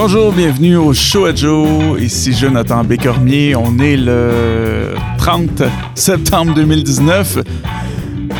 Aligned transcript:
Bonjour, 0.00 0.32
bienvenue 0.32 0.76
au 0.76 0.94
Show 0.94 1.24
à 1.24 1.34
Joe. 1.34 2.00
Ici 2.00 2.32
Jonathan 2.32 2.84
Bécormier. 2.84 3.56
On 3.56 3.80
est 3.80 3.96
le 3.96 4.94
30 5.18 5.64
septembre 5.96 6.54
2019. 6.54 7.38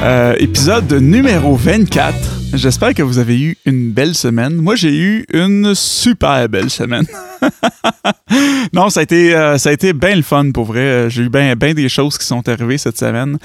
Euh, 0.00 0.36
épisode 0.38 0.92
numéro 0.92 1.56
24. 1.56 2.14
J'espère 2.54 2.94
que 2.94 3.02
vous 3.02 3.18
avez 3.18 3.40
eu 3.40 3.56
une 3.66 3.90
belle 3.90 4.14
semaine. 4.14 4.54
Moi, 4.54 4.76
j'ai 4.76 4.96
eu 4.96 5.26
une 5.32 5.74
super 5.74 6.48
belle 6.48 6.70
semaine. 6.70 7.06
non, 8.72 8.88
ça 8.88 9.00
a 9.00 9.02
été, 9.02 9.34
euh, 9.34 9.56
été 9.56 9.92
bien 9.92 10.14
le 10.14 10.22
fun 10.22 10.52
pour 10.52 10.66
vrai. 10.66 11.10
J'ai 11.10 11.24
eu 11.24 11.28
bien 11.28 11.56
des 11.56 11.88
choses 11.88 12.16
qui 12.18 12.24
sont 12.24 12.48
arrivées 12.48 12.78
cette 12.78 12.98
semaine. 12.98 13.36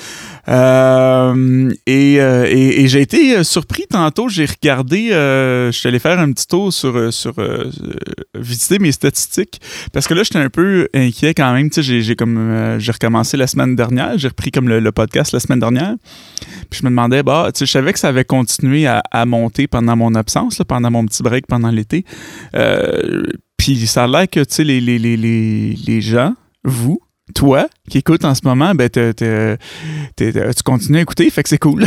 Euh, 0.49 1.71
et, 1.85 2.19
euh, 2.19 2.45
et, 2.49 2.81
et 2.81 2.87
j'ai 2.87 3.01
été 3.01 3.43
surpris 3.43 3.85
tantôt. 3.89 4.29
J'ai 4.29 4.45
regardé, 4.45 5.09
je 5.09 5.71
suis 5.71 5.87
allé 5.87 5.99
faire 5.99 6.19
un 6.19 6.31
petit 6.31 6.47
tour 6.47 6.71
sur, 6.73 7.13
sur 7.13 7.33
visiter 8.35 8.79
mes 8.79 8.91
statistiques 8.91 9.61
parce 9.91 10.07
que 10.07 10.13
là, 10.13 10.23
j'étais 10.23 10.39
un 10.39 10.49
peu 10.49 10.87
inquiet 10.93 11.33
quand 11.33 11.53
même. 11.53 11.69
Tu 11.69 11.83
sais, 11.83 12.01
j'ai 12.01 12.15
comme 12.15 12.77
j'ai 12.79 12.91
recommencé 12.91 13.37
la 13.37 13.47
semaine 13.47 13.75
dernière. 13.75 14.17
J'ai 14.17 14.27
repris 14.27 14.51
comme 14.51 14.69
le, 14.69 14.91
podcast 14.91 15.33
la 15.33 15.39
semaine 15.39 15.59
dernière. 15.59 15.95
Puis 16.69 16.79
je 16.81 16.85
me 16.85 16.89
demandais, 16.89 17.23
bah, 17.23 17.49
tu 17.53 17.59
sais, 17.59 17.65
je 17.65 17.71
savais 17.71 17.93
que 17.93 17.99
ça 17.99 18.09
avait 18.09 18.25
continué 18.25 18.85
à, 18.85 19.01
à 19.11 19.25
monter 19.25 19.67
pendant 19.67 19.95
mon 19.95 20.13
absence, 20.15 20.59
là, 20.59 20.65
pendant 20.65 20.91
mon 20.91 21.05
petit 21.05 21.23
break 21.23 21.47
pendant 21.47 21.69
l'été. 21.69 22.05
Euh, 22.55 23.23
puis 23.57 23.87
ça 23.87 24.03
a 24.03 24.07
l'air 24.07 24.29
que, 24.29 24.41
tu 24.41 24.55
sais, 24.55 24.63
les, 24.63 24.81
les, 24.81 24.99
les, 24.99 25.17
les 25.17 26.01
gens, 26.01 26.33
vous, 26.63 26.99
toi, 27.33 27.67
qui 27.89 27.99
écoute 27.99 28.25
en 28.25 28.35
ce 28.35 28.41
moment, 28.43 28.75
ben, 28.75 28.89
tu 28.89 29.03
continues 30.65 30.97
à 30.97 31.01
écouter, 31.01 31.29
fait 31.29 31.41
que 31.41 31.47
c'est 31.47 31.57
cool. 31.57 31.85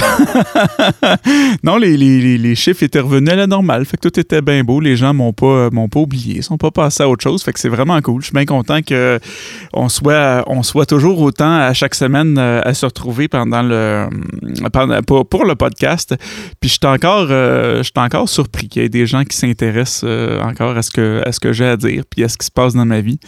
non, 1.62 1.76
les, 1.76 2.54
chiffres 2.54 2.82
étaient 2.82 3.00
revenus 3.00 3.34
à 3.34 3.36
la 3.36 3.46
normale, 3.46 3.84
fait 3.84 3.98
que 3.98 4.08
tout 4.08 4.18
était 4.18 4.40
bien 4.40 4.64
beau. 4.64 4.80
Les 4.80 4.96
gens 4.96 5.12
m'ont 5.12 5.34
pas, 5.34 5.68
m'ont 5.70 5.90
pas 5.90 6.00
oublié, 6.00 6.40
sont 6.40 6.56
pas 6.56 6.70
passés 6.70 7.02
à 7.02 7.08
autre 7.08 7.22
chose, 7.22 7.42
fait 7.42 7.52
que 7.52 7.60
c'est 7.60 7.68
vraiment 7.68 8.00
cool. 8.00 8.22
Je 8.22 8.28
suis 8.28 8.34
bien 8.34 8.46
content 8.46 8.78
qu'on 8.80 9.88
soit, 9.90 10.42
on 10.46 10.62
soit 10.62 10.86
toujours 10.86 11.20
autant 11.20 11.58
à 11.58 11.74
chaque 11.74 11.94
semaine 11.94 12.38
euh, 12.38 12.62
à 12.64 12.72
se 12.72 12.86
retrouver 12.86 13.28
pendant 13.28 13.60
le, 13.60 14.08
pendant, 14.72 15.02
pour, 15.02 15.44
le 15.44 15.54
podcast. 15.54 16.14
Puis 16.60 16.70
je 16.70 16.78
suis 16.80 16.86
encore, 16.86 17.26
euh, 17.30 17.82
encore 17.96 18.30
surpris 18.30 18.68
qu'il 18.68 18.80
y 18.80 18.84
ait 18.86 18.88
des 18.88 19.04
gens 19.04 19.24
qui 19.24 19.36
s'intéressent 19.36 20.04
euh, 20.04 20.40
encore 20.40 20.78
à 20.78 20.82
ce 20.82 20.90
que, 20.90 21.22
à 21.26 21.32
ce 21.32 21.40
que 21.40 21.52
j'ai 21.52 21.66
à 21.66 21.76
dire, 21.76 22.04
puis 22.08 22.24
à 22.24 22.30
ce 22.30 22.38
qui 22.38 22.46
se 22.46 22.50
passe 22.50 22.72
dans 22.72 22.86
ma 22.86 23.02
vie. 23.02 23.18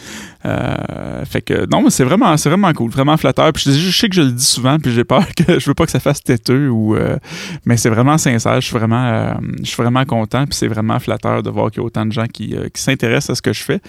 fait 0.43 1.41
que 1.43 1.67
non, 1.69 1.83
mais 1.83 1.98
c'est 1.99 2.05
vraiment, 2.05 2.37
c'est 2.37 2.47
vraiment 2.47 2.71
cool, 2.71 2.89
vraiment 2.89 3.17
flatteur. 3.17 3.51
Puis 3.51 3.65
je, 3.73 3.91
sais 3.91 4.07
que 4.07 4.15
je 4.15 4.21
le 4.21 4.31
dis 4.31 4.45
souvent, 4.45 4.79
puis 4.79 4.93
j'ai 4.93 5.03
peur 5.03 5.25
que 5.35 5.59
je 5.59 5.65
veux 5.65 5.73
pas 5.73 5.83
que 5.83 5.91
ça 5.91 5.99
fasse 5.99 6.23
têteux 6.23 6.69
ou 6.69 6.95
euh, 6.95 7.17
mais 7.65 7.75
c'est 7.75 7.89
vraiment 7.89 8.17
sincère. 8.17 8.61
Je 8.61 8.67
suis 8.67 8.77
vraiment, 8.77 9.05
euh, 9.05 9.33
je 9.61 9.67
suis 9.67 9.75
vraiment 9.75 10.05
content, 10.05 10.45
puis 10.45 10.55
c'est 10.55 10.69
vraiment 10.69 10.97
flatteur 10.99 11.43
de 11.43 11.49
voir 11.49 11.69
qu'il 11.69 11.81
y 11.81 11.83
a 11.83 11.85
autant 11.85 12.05
de 12.05 12.13
gens 12.13 12.27
qui, 12.31 12.55
euh, 12.55 12.69
qui 12.73 12.81
s'intéressent 12.81 13.31
à 13.31 13.35
ce 13.35 13.41
que 13.41 13.51
je 13.51 13.61
fais, 13.61 13.81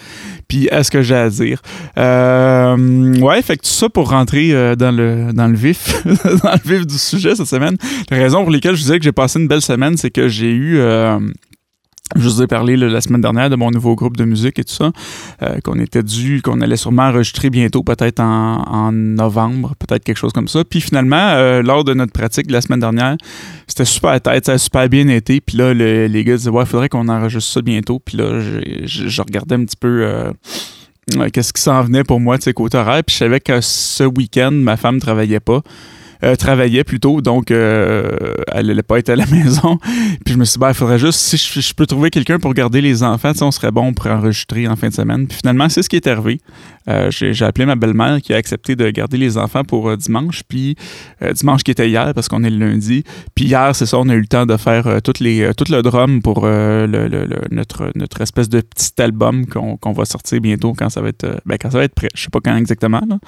puis 0.49 0.69
à 0.71 0.83
ce 0.83 0.91
que 0.91 1.03
j'ai 1.03 1.15
à 1.15 1.31
dire. 1.31 1.63
ouais, 1.97 3.43
fait 3.43 3.57
que 3.59 3.63
tout 3.63 3.71
ça 3.71 3.89
pour 3.89 4.11
rentrer 4.11 4.75
dans 4.75 4.91
le 4.91 5.33
dans 5.33 5.47
le 5.47 5.57
vif, 5.57 6.05
dans 6.05 6.53
le 6.53 6.69
vif 6.69 6.85
du 6.89 6.99
sujet 6.99 7.37
cette 7.37 7.47
semaine. 7.47 7.77
La 8.11 8.17
raison 8.17 8.43
pour 8.43 8.51
laquelle 8.51 8.75
je 8.75 8.83
disais 8.83 8.99
que 8.99 9.05
j'ai 9.05 9.13
passé 9.13 9.39
une 9.39 9.47
belle 9.47 9.63
semaine, 9.63 9.97
c'est 9.97 10.11
que 10.11 10.27
j'ai 10.27 10.51
eu 10.51 10.81
je 12.17 12.29
vous 12.29 12.43
ai 12.43 12.47
parlé 12.47 12.77
la 12.77 13.01
semaine 13.01 13.21
dernière 13.21 13.51
de 13.51 13.57
mon 13.57 13.71
nouveau 13.71 13.95
groupe 13.95 14.17
de 14.17 14.25
musique 14.25 14.59
et 14.59 14.65
tout 14.65 14.75
ça, 14.75 14.91
euh, 15.43 15.61
qu'on 15.63 15.79
était 15.79 16.03
dû, 16.03 16.43
qu'on 16.43 16.61
allait 16.61 16.77
sûrement 16.77 17.05
enregistrer 17.05 17.51
bientôt, 17.51 17.83
peut-être 17.83 18.21
en, 18.21 18.91
novembre, 18.93 19.75
peut-être 19.79 20.03
quelque 20.03 20.17
chose 20.17 20.33
comme 20.33 20.49
ça. 20.49 20.65
Puis 20.65 20.81
finalement, 20.81 21.29
euh, 21.31 21.63
lors 21.63 21.85
de 21.85 21.95
notre 21.95 22.13
pratique 22.13 22.51
la 22.51 22.61
semaine 22.61 22.81
dernière, 22.81 23.17
c'était 23.67 23.85
super 23.85 24.21
tête, 24.21 24.47
ça 24.47 24.53
a 24.53 24.59
super 24.59 24.89
bien 24.89 25.07
été. 25.09 25.41
Puis 25.41 25.57
là, 25.57 25.73
les 25.73 26.25
gars 26.25 26.37
disaient, 26.37 26.51
ouais, 26.51 26.65
il 26.65 26.69
faudrait 26.69 26.89
qu'on 26.89 27.09
enregistre 27.09 27.53
ça 27.53 27.63
bientôt. 27.63 28.01
Puis 28.05 28.17
là, 28.17 28.41
je, 28.41 29.23
regardais 29.23 29.55
un 29.55 29.65
petit 29.65 29.77
peu 29.77 30.03
euh, 30.03 30.33
qu'est-ce 31.33 31.53
qui 31.53 31.63
s'en 31.63 31.83
venait 31.83 32.05
pour 32.05 32.21
moi, 32.21 32.39
tu 32.39 32.45
sais, 32.45 32.53
côté 32.53 32.77
horaire. 32.79 33.05
Puis 33.05 33.15
je 33.15 33.21
savais 33.21 33.41
que 33.41 33.61
ce 33.61 34.05
week-end, 34.05 34.51
ma 34.51 34.77
femme 34.77 34.99
travaillait 34.99 35.41
pas. 35.41 35.63
Euh, 36.23 36.37
travaillait 36.37 36.85
plutôt, 36.85 37.23
donc 37.23 37.51
euh, 37.51 38.35
elle 38.53 38.67
n'allait 38.67 38.83
pas 38.83 38.99
être 38.99 39.09
à 39.09 39.17
la 39.17 39.25
maison. 39.31 39.79
Puis 40.25 40.35
je 40.35 40.39
me 40.39 40.45
suis 40.45 40.55
dit, 40.55 40.59
ben, 40.59 40.69
il 40.69 40.75
faudrait 40.75 40.99
juste, 40.99 41.19
si 41.19 41.37
je, 41.39 41.75
peux 41.75 41.87
trouver 41.87 42.11
quelqu'un 42.11 42.39
pour 42.39 42.53
garder 42.53 42.83
les 42.83 43.03
enfants, 43.03 43.33
on 43.41 43.51
serait 43.51 43.71
bon 43.71 43.95
pour 43.95 44.07
enregistrer 44.07 44.69
en 44.69 44.77
fin 44.77 44.89
de 44.89 44.95
semaine. 44.95 45.27
Puis 45.27 45.39
finalement, 45.39 45.69
c'est 45.71 45.83
ce 45.83 45.89
qui 45.89 45.97
est 45.97 46.07
arrivé. 46.07 46.41
Euh, 46.89 47.11
j'ai 47.11 47.45
appelé 47.45 47.65
ma 47.65 47.77
belle-mère 47.77 48.21
qui 48.21 48.35
a 48.35 48.37
accepté 48.37 48.77
de 48.77 48.91
garder 48.91 49.17
les 49.17 49.39
enfants 49.39 49.65
pour 49.65 49.97
dimanche, 49.97 50.43
puis 50.47 50.77
dimanche 51.35 51.63
qui 51.63 51.71
était 51.71 51.89
hier 51.89 52.13
parce 52.15 52.29
qu'on 52.29 52.43
est 52.45 52.51
le 52.51 52.59
lundi. 52.59 53.05
Puis 53.35 53.47
hier, 53.47 53.75
c'est 53.75 53.87
ça, 53.87 53.99
on 53.99 54.09
a 54.09 54.15
eu 54.15 54.21
le 54.21 54.27
temps 54.27 54.47
de 54.47 54.57
faire 54.57 55.01
toutes 55.03 55.21
les, 55.21 55.53
tout 55.57 55.71
le 55.71 55.83
drum 55.83 56.21
pour 56.21 56.45
le, 56.47 57.29
notre, 57.51 57.93
notre 57.95 58.21
espèce 58.21 58.49
de 58.49 58.61
petit 58.61 59.01
album 59.01 59.47
qu'on 59.47 59.93
va 59.93 60.05
sortir 60.05 60.41
bientôt 60.41 60.75
quand 60.77 60.91
ça 60.91 61.01
va 61.01 61.09
être, 61.09 61.41
ben, 61.47 61.57
quand 61.61 61.71
ça 61.71 61.79
va 61.79 61.85
être 61.85 61.95
prêt. 61.95 62.09
Je 62.15 62.23
sais 62.23 62.31
pas 62.31 62.41
quand 62.41 62.57
exactement, 62.57 63.03
là. 63.09 63.19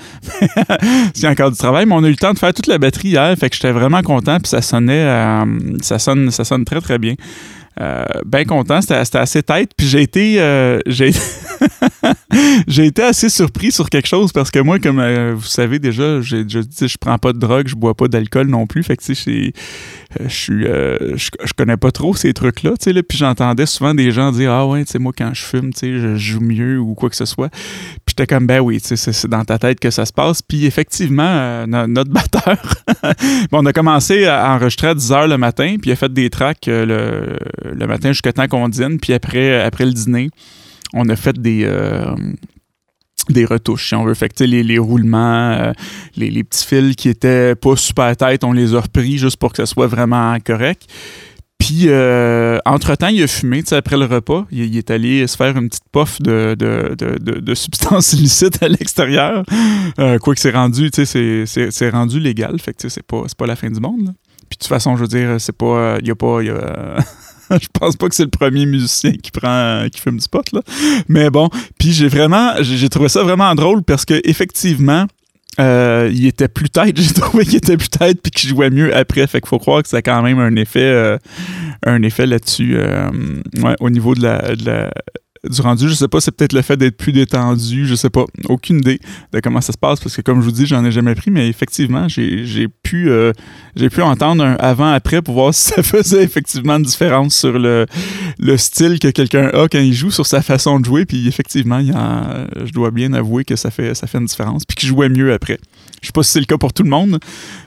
c'est 1.15 1.29
encore 1.29 1.51
du 1.51 1.59
travail, 1.59 1.87
mais 1.87 1.95
on 1.95 2.05
a 2.05 2.09
eu 2.09 2.13
le 2.13 2.17
temps 2.17 2.33
de 2.33 2.39
faire 2.39 2.53
toute 2.53 2.67
la 2.67 2.79
batterie 2.83 3.11
hier, 3.11 3.35
fait 3.39 3.49
que 3.49 3.57
j'étais 3.57 3.73
vraiment 3.73 4.03
content, 4.03 4.39
puis 4.39 4.49
ça 4.49 4.61
sonnait, 4.61 5.07
euh, 5.07 5.45
ça 5.81 5.99
sonne, 5.99 6.31
ça 6.31 6.45
sonne 6.45 6.65
très 6.65 6.81
très 6.81 6.99
bien. 6.99 7.15
Euh, 7.81 8.05
bien 8.27 8.45
content, 8.45 8.83
c'était 8.83 9.17
assez 9.17 9.43
tête. 9.43 9.71
Puis 9.75 9.87
j'ai 9.87 10.03
été, 10.03 10.39
euh, 10.41 10.79
été 12.69 13.03
assez 13.03 13.31
surpris 13.31 13.73
sur 13.73 13.89
quelque 13.89 14.09
chose 14.09 14.31
parce 14.31 14.51
que 14.51 14.59
moi, 14.59 14.79
comme 14.79 15.01
vous 15.33 15.47
savez 15.47 15.79
déjà, 15.79 16.21
je 16.21 16.45
je 16.47 16.97
prends 17.01 17.17
pas 17.17 17.33
de 17.33 17.39
drogue, 17.39 17.69
je 17.69 17.75
bois 17.75 17.95
pas 17.95 18.09
d'alcool 18.09 18.49
non 18.49 18.67
plus. 18.67 18.83
Fait 18.83 18.99
que 18.99 19.03
tu 19.03 19.15
sais, 19.15 19.53
je 20.21 20.29
suis, 20.29 20.65
je, 20.65 21.53
connais 21.57 21.79
pas 21.79 21.93
trop 21.93 22.15
ces 22.15 22.35
trucs-là. 22.35 22.73
Tu 22.79 22.93
sais, 22.93 23.03
puis 23.03 23.17
j'entendais 23.17 23.65
souvent 23.65 23.95
des 23.95 24.11
gens 24.11 24.33
dire 24.33 24.53
ah 24.53 24.67
ouais, 24.67 24.85
tu 24.85 24.93
sais 24.93 24.99
moi 24.99 25.13
quand 25.17 25.33
je 25.33 25.43
fume, 25.43 25.73
tu 25.73 25.79
sais, 25.79 25.99
je 25.99 26.17
joue 26.17 26.41
mieux 26.43 26.79
ou 26.79 26.95
quoi 26.95 27.09
que 27.09 27.17
ce 27.17 27.25
soit. 27.25 27.49
J'étais 28.13 28.27
comme 28.27 28.47
ben 28.47 28.61
oui, 28.61 28.79
c'est 28.83 29.27
dans 29.27 29.43
ta 29.43 29.59
tête 29.59 29.81
que 29.81 29.91
ça 29.91 30.05
se 30.05 30.13
passe. 30.13 30.43
Puis 30.43 30.67
effectivement, 30.67 31.67
notre 31.67 32.11
batteur, 32.11 32.59
on 33.53 33.65
a 33.65 33.73
commencé 33.73 34.27
à 34.27 34.55
enregistrer 34.55 34.89
à 34.89 34.95
10 34.95 35.11
h 35.13 35.29
le 35.29 35.39
matin, 35.39 35.77
puis 35.81 35.91
a 35.93 35.97
fait 35.97 36.13
des 36.13 36.29
tracks 36.29 36.67
le 36.67 37.39
le 37.65 37.87
matin 37.87 38.13
jusqu'à 38.13 38.35
temps 38.35 38.49
qu'on 38.49 38.69
dîne. 38.69 38.99
Puis 39.01 39.15
après, 39.15 39.63
après 39.63 39.87
le 39.87 39.93
dîner, 39.93 40.29
on 40.93 41.09
a 41.09 41.17
fait 41.17 41.41
des, 41.41 41.63
euh, 41.65 42.15
des 43.31 43.47
retouches, 43.47 43.89
si 43.89 43.95
on 43.95 44.05
veut. 44.05 44.15
Fait 44.15 44.39
les, 44.41 44.63
les 44.63 44.79
roulements, 44.79 45.53
euh, 45.53 45.73
les, 46.17 46.45
petits 46.45 46.67
fils 46.67 46.97
qui 46.97 47.09
étaient 47.09 47.55
pas 47.55 47.77
super 47.77 48.15
tête, 48.15 48.45
on 48.45 48.53
les 48.53 48.75
a 48.75 48.81
repris 48.81 49.17
juste 49.17 49.39
pour 49.39 49.53
que 49.53 49.57
ça 49.57 49.67
soit 49.67 49.87
vraiment 49.87 50.37
correct. 50.45 50.83
Puis, 51.63 51.85
euh, 51.87 52.59
entre-temps, 52.65 53.07
il 53.07 53.23
a 53.23 53.29
fumé, 53.29 53.63
après 53.71 53.97
le 53.97 54.07
repas. 54.07 54.47
Il, 54.51 54.77
est 54.77 54.91
allé 54.91 55.25
se 55.29 55.37
faire 55.37 55.57
une 55.57 55.69
petite 55.69 55.85
puff 55.93 56.21
de, 56.21 56.57
de, 56.59 56.97
de, 56.97 57.55
substances 57.55 58.13
illicites 58.15 58.61
à 58.65 58.67
l'extérieur. 58.67 59.45
quoi 59.97 60.35
que 60.35 60.41
c'est 60.41 60.51
rendu, 60.51 60.91
tu 60.91 61.07
sais, 61.07 61.45
c'est 61.47 61.91
rendu 61.91 62.19
légal. 62.19 62.59
Fait 62.59 62.73
que, 62.73 62.89
c'est 62.89 63.07
pas, 63.07 63.23
pas 63.39 63.47
la 63.47 63.55
fin 63.55 63.71
du 63.71 63.79
monde. 63.79 64.13
Puis, 64.51 64.59
de 64.59 64.63
toute 64.65 64.67
façon, 64.67 64.97
je 64.97 65.03
veux 65.03 65.09
dire, 65.09 65.37
c'est 65.39 65.57
pas... 65.57 65.99
Il 66.01 66.09
y 66.09 66.11
a 66.11 66.17
pas... 66.17 66.43
Y 66.43 66.51
a, 66.51 66.97
je 67.61 67.69
pense 67.73 67.95
pas 67.95 68.09
que 68.09 68.17
c'est 68.17 68.25
le 68.25 68.31
premier 68.31 68.67
musicien 68.67 69.13
qui 69.13 69.31
prend 69.31 69.87
qui 69.93 70.01
fume 70.01 70.19
du 70.19 70.29
pot 70.29 70.45
là. 70.53 70.63
Mais 71.09 71.31
bon, 71.31 71.49
puis 71.79 71.93
j'ai 71.93 72.09
vraiment 72.09 72.55
j'ai 72.61 72.89
trouvé 72.89 73.09
ça 73.09 73.23
vraiment 73.23 73.55
drôle 73.55 73.83
parce 73.83 74.05
que 74.07 74.21
effectivement 74.25 75.07
euh, 75.61 76.11
il 76.13 76.27
était 76.27 76.49
plus 76.49 76.71
tête, 76.71 76.97
j'ai 77.01 77.13
trouvé 77.13 77.45
qu'il 77.45 77.57
était 77.57 77.77
plus 77.77 77.91
tête 77.91 78.21
puis 78.23 78.31
qu'il 78.31 78.49
jouait 78.51 78.71
mieux 78.71 78.95
après. 78.95 79.27
Fait 79.27 79.41
qu'il 79.41 79.49
faut 79.49 79.59
croire 79.59 79.83
que 79.83 79.89
ça 79.89 79.99
a 79.99 80.03
quand 80.03 80.23
même 80.23 80.39
un 80.39 80.57
effet, 80.57 80.81
euh, 80.81 81.19
un 81.85 82.03
effet 82.03 82.27
là-dessus. 82.27 82.77
Euh, 82.77 83.11
ouais, 83.63 83.75
au 83.81 83.91
niveau 83.91 84.15
de 84.15 84.23
la, 84.23 84.57
de 84.57 84.65
la, 84.65 84.93
du 85.49 85.61
rendu. 85.61 85.89
Je 85.89 85.95
sais 85.95 86.09
pas, 86.09 86.21
c'est 86.21 86.31
peut-être 86.31 86.53
le 86.53 86.63
fait 86.63 86.77
d'être 86.77 86.97
plus 86.97 87.13
détendu, 87.13 87.87
je 87.87 87.95
sais 87.95 88.11
pas. 88.11 88.25
Aucune 88.49 88.79
idée 88.79 89.01
de 89.33 89.41
comment 89.41 89.61
ça 89.61 89.73
se 89.73 89.79
passe 89.79 90.01
parce 90.01 90.17
que 90.17 90.23
comme 90.23 90.41
je 90.41 90.47
vous 90.47 90.53
dis, 90.53 90.67
j'en 90.67 90.85
ai 90.85 90.91
jamais 90.91 91.15
pris, 91.15 91.31
mais 91.31 91.49
effectivement, 91.49 92.09
j'ai 92.09 92.69
pu 92.83 93.11
euh, 93.11 93.33
pu 93.75 94.03
entendre 94.03 94.45
un 94.45 94.55
avant-après 94.55 95.23
pour 95.23 95.35
voir 95.35 95.55
si 95.55 95.71
ça 95.71 95.83
faisait 95.83 96.23
effectivement 96.23 96.77
une 96.77 96.85
différence 96.85 97.35
sur 97.35 97.59
le, 97.59 97.87
le 98.39 98.57
style 98.57 98.99
que 98.99 99.09
quelqu'un 99.09 99.49
a 99.49 99.69
quand 99.69 99.81
il 99.81 99.95
joue, 99.95 100.11
sur 100.11 100.27
sa 100.27 100.43
façon 100.43 100.81
de 100.81 100.85
jouer. 100.85 101.07
Puis 101.07 101.27
effectivement, 101.29 101.79
il 101.79 101.93
je 102.65 102.73
dois 102.73 102.91
bien 102.91 103.13
avouer 103.13 103.45
que 103.45 103.57
ça 103.57 103.71
fait, 103.71 103.95
ça 103.95 104.07
fait 104.07 104.19
une 104.19 104.27
différence. 104.27 104.65
Puis 104.65 104.77
qu'il 104.77 104.89
jouait 104.89 105.09
mieux 105.09 105.33
après. 105.33 105.59
Je 106.03 106.09
sais 106.09 106.13
pas 106.13 106.25
si 106.25 106.33
c'est 106.33 106.41
le 106.41 106.47
cas 106.47 106.59
pour 106.59 106.73
tout 106.73 106.83
le 106.83 106.91
monde. 106.91 107.21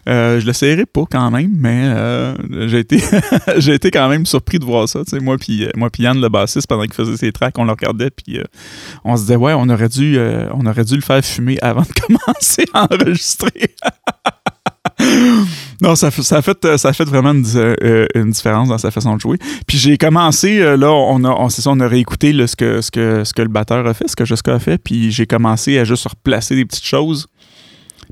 Euh, 0.09 0.39
je 0.39 0.45
le 0.45 0.47
l'essayerai 0.47 0.85
pas 0.85 1.03
quand 1.09 1.31
même, 1.31 1.51
mais 1.55 1.83
euh, 1.85 2.35
j'ai 2.67 2.79
été 2.79 3.01
été 3.73 3.91
quand 3.91 4.09
même 4.09 4.25
surpris 4.25 4.59
de 4.59 4.65
voir 4.65 4.89
ça. 4.89 4.99
moi 5.21 5.37
puis 5.37 5.67
moi 5.75 5.89
puis 5.89 6.03
Yann 6.03 6.19
le 6.19 6.27
bassiste 6.27 6.67
pendant 6.67 6.83
qu'il 6.83 6.93
faisait 6.93 7.15
ses 7.15 7.31
tracks, 7.31 7.57
on 7.57 7.63
le 7.63 7.71
regardait 7.71 8.11
puis 8.11 8.37
euh, 8.37 8.43
on 9.05 9.15
se 9.15 9.21
disait 9.21 9.37
ouais 9.37 9.53
on 9.55 9.69
aurait 9.69 9.87
dû 9.87 10.19
on 10.53 10.65
aurait 10.65 10.83
dû 10.83 10.95
le 10.95 11.01
faire 11.01 11.23
fumer 11.23 11.57
avant 11.61 11.81
de 11.81 11.87
commencer 12.07 12.65
à 12.73 12.87
enregistrer. 12.93 13.73
non, 15.81 15.95
ça, 15.95 16.11
ça, 16.11 16.37
a 16.37 16.41
fait, 16.41 16.77
ça 16.77 16.93
fait 16.93 17.05
vraiment 17.05 17.31
une, 17.31 18.31
différence 18.31 18.69
dans 18.69 18.77
sa 18.77 18.91
façon 18.91 19.15
de 19.15 19.21
jouer. 19.21 19.37
Puis 19.67 19.77
j'ai 19.77 19.97
commencé, 19.97 20.59
là, 20.59 20.91
on 20.91 21.23
a, 21.23 21.29
on, 21.29 21.49
ça, 21.49 21.69
on 21.69 21.79
a 21.79 21.87
réécouté 21.87 22.31
ce, 22.47 22.55
que, 22.55 22.81
ce, 22.81 22.91
que, 22.91 23.23
ce 23.23 23.33
que 23.33 23.41
le 23.41 23.49
batteur 23.49 23.85
a 23.85 23.93
fait, 23.93 24.07
ce 24.07 24.15
que 24.15 24.25
Jessica 24.25 24.55
a 24.55 24.59
fait, 24.59 24.77
puis 24.77 25.11
j'ai 25.11 25.25
commencé 25.25 25.77
à 25.79 25.83
juste 25.83 26.07
replacer 26.07 26.55
des 26.55 26.65
petites 26.65 26.85
choses 26.85 27.27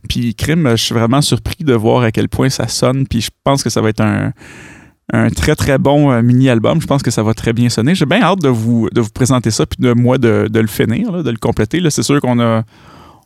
puis 0.07 0.35
crime, 0.35 0.69
je 0.71 0.83
suis 0.83 0.93
vraiment 0.93 1.21
surpris 1.21 1.63
de 1.63 1.73
voir 1.73 2.03
à 2.03 2.11
quel 2.11 2.29
point 2.29 2.49
ça 2.49 2.67
sonne. 2.67 3.07
Puis 3.07 3.21
je 3.21 3.31
pense 3.43 3.63
que 3.63 3.69
ça 3.69 3.81
va 3.81 3.89
être 3.89 4.01
un, 4.01 4.31
très 5.29 5.55
très 5.55 5.77
bon 5.77 6.21
mini-album. 6.21 6.81
Je 6.81 6.87
pense 6.87 7.03
que 7.03 7.11
ça 7.11 7.23
va 7.23 7.33
très 7.33 7.53
bien 7.53 7.69
sonner. 7.69 7.95
J'ai 7.95 8.05
bien 8.05 8.21
hâte 8.21 8.41
de 8.41 8.49
vous, 8.49 8.89
de 8.91 9.01
vous 9.01 9.11
présenter 9.11 9.51
ça, 9.51 9.65
puis 9.65 9.77
de 9.81 9.93
moi 9.93 10.17
de, 10.17 10.47
de 10.51 10.59
le 10.59 10.67
finir, 10.67 11.23
de 11.23 11.29
le 11.29 11.37
compléter. 11.37 11.81
C'est 11.89 12.03
sûr 12.03 12.19
qu'on 12.21 12.39
a 12.39 12.63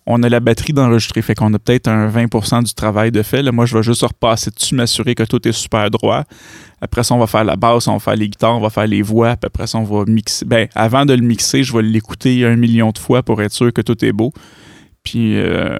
on 0.09 0.23
a 0.23 0.29
la 0.29 0.39
batterie 0.39 0.71
d'enregistrer. 0.71 1.21
Fait 1.21 1.35
qu'on 1.35 1.53
a 1.53 1.59
peut-être 1.59 1.89
un 1.89 2.07
20% 2.07 2.63
du 2.63 2.73
travail 2.73 3.11
de 3.11 3.21
fait. 3.21 3.43
Moi, 3.51 3.65
je 3.65 3.75
vais 3.75 3.83
juste 3.83 4.03
repasser 4.03 4.49
dessus, 4.51 4.73
m'assurer 4.73 5.13
que 5.13 5.23
tout 5.23 5.45
est 5.45 5.51
super 5.51 5.91
droit. 5.91 6.23
Après 6.81 7.03
ça, 7.03 7.13
on 7.13 7.19
va 7.19 7.27
faire 7.27 7.43
la 7.43 7.57
basse, 7.57 7.87
on 7.87 7.93
va 7.93 7.99
faire 7.99 8.15
les 8.15 8.29
guitares, 8.29 8.55
on 8.55 8.61
va 8.61 8.69
faire 8.69 8.87
les 8.87 9.01
voix. 9.01 9.35
Puis 9.35 9.47
après 9.47 9.67
ça, 9.67 9.77
on 9.77 9.83
va 9.83 10.05
mixer. 10.07 10.45
Ben, 10.45 10.69
avant 10.75 11.05
de 11.05 11.13
le 11.13 11.21
mixer, 11.21 11.61
je 11.61 11.73
vais 11.73 11.81
l'écouter 11.81 12.45
un 12.45 12.55
million 12.55 12.91
de 12.91 12.97
fois 12.97 13.21
pour 13.21 13.41
être 13.41 13.51
sûr 13.51 13.73
que 13.73 13.81
tout 13.81 14.03
est 14.03 14.13
beau. 14.13 14.31
Puis 15.07 15.37
euh, 15.37 15.79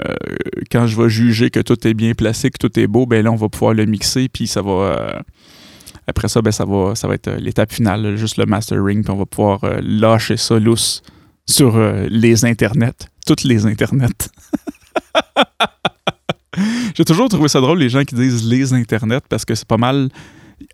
quand 0.71 0.87
je 0.87 0.95
vais 0.95 1.09
juger 1.09 1.49
que 1.49 1.59
tout 1.59 1.85
est 1.85 1.93
bien 1.93 2.13
placé, 2.13 2.49
que 2.49 2.57
tout 2.57 2.79
est 2.79 2.87
beau, 2.87 3.05
ben 3.05 3.21
là, 3.25 3.29
on 3.29 3.35
va 3.35 3.49
pouvoir 3.49 3.73
le 3.73 3.85
mixer. 3.85 4.29
Puis 4.29 4.47
ça 4.47 4.61
va. 4.61 4.71
Euh, 4.71 5.19
après 6.07 6.29
ça, 6.29 6.41
ben, 6.41 6.53
ça 6.53 6.63
va, 6.63 6.95
ça 6.95 7.09
va 7.09 7.15
être 7.15 7.27
euh, 7.27 7.37
l'étape 7.37 7.73
finale, 7.73 8.15
juste 8.15 8.37
le 8.37 8.45
mastering. 8.45 9.03
Puis 9.03 9.11
on 9.11 9.17
va 9.17 9.25
pouvoir 9.25 9.59
lâcher 9.81 10.37
ça 10.37 10.57
lousse 10.59 11.01
sur 11.45 11.77
les 12.09 12.45
internets 12.45 13.09
toutes 13.25 13.43
les 13.43 13.65
internets. 13.65 14.29
J'ai 16.95 17.03
toujours 17.03 17.27
trouvé 17.27 17.49
ça 17.49 17.59
drôle, 17.59 17.79
les 17.79 17.89
gens 17.89 18.05
qui 18.05 18.15
disent 18.15 18.47
les 18.47 18.73
internets, 18.73 19.27
parce 19.27 19.43
que 19.43 19.53
c'est 19.53 19.67
pas 19.67 19.77
mal. 19.77 20.07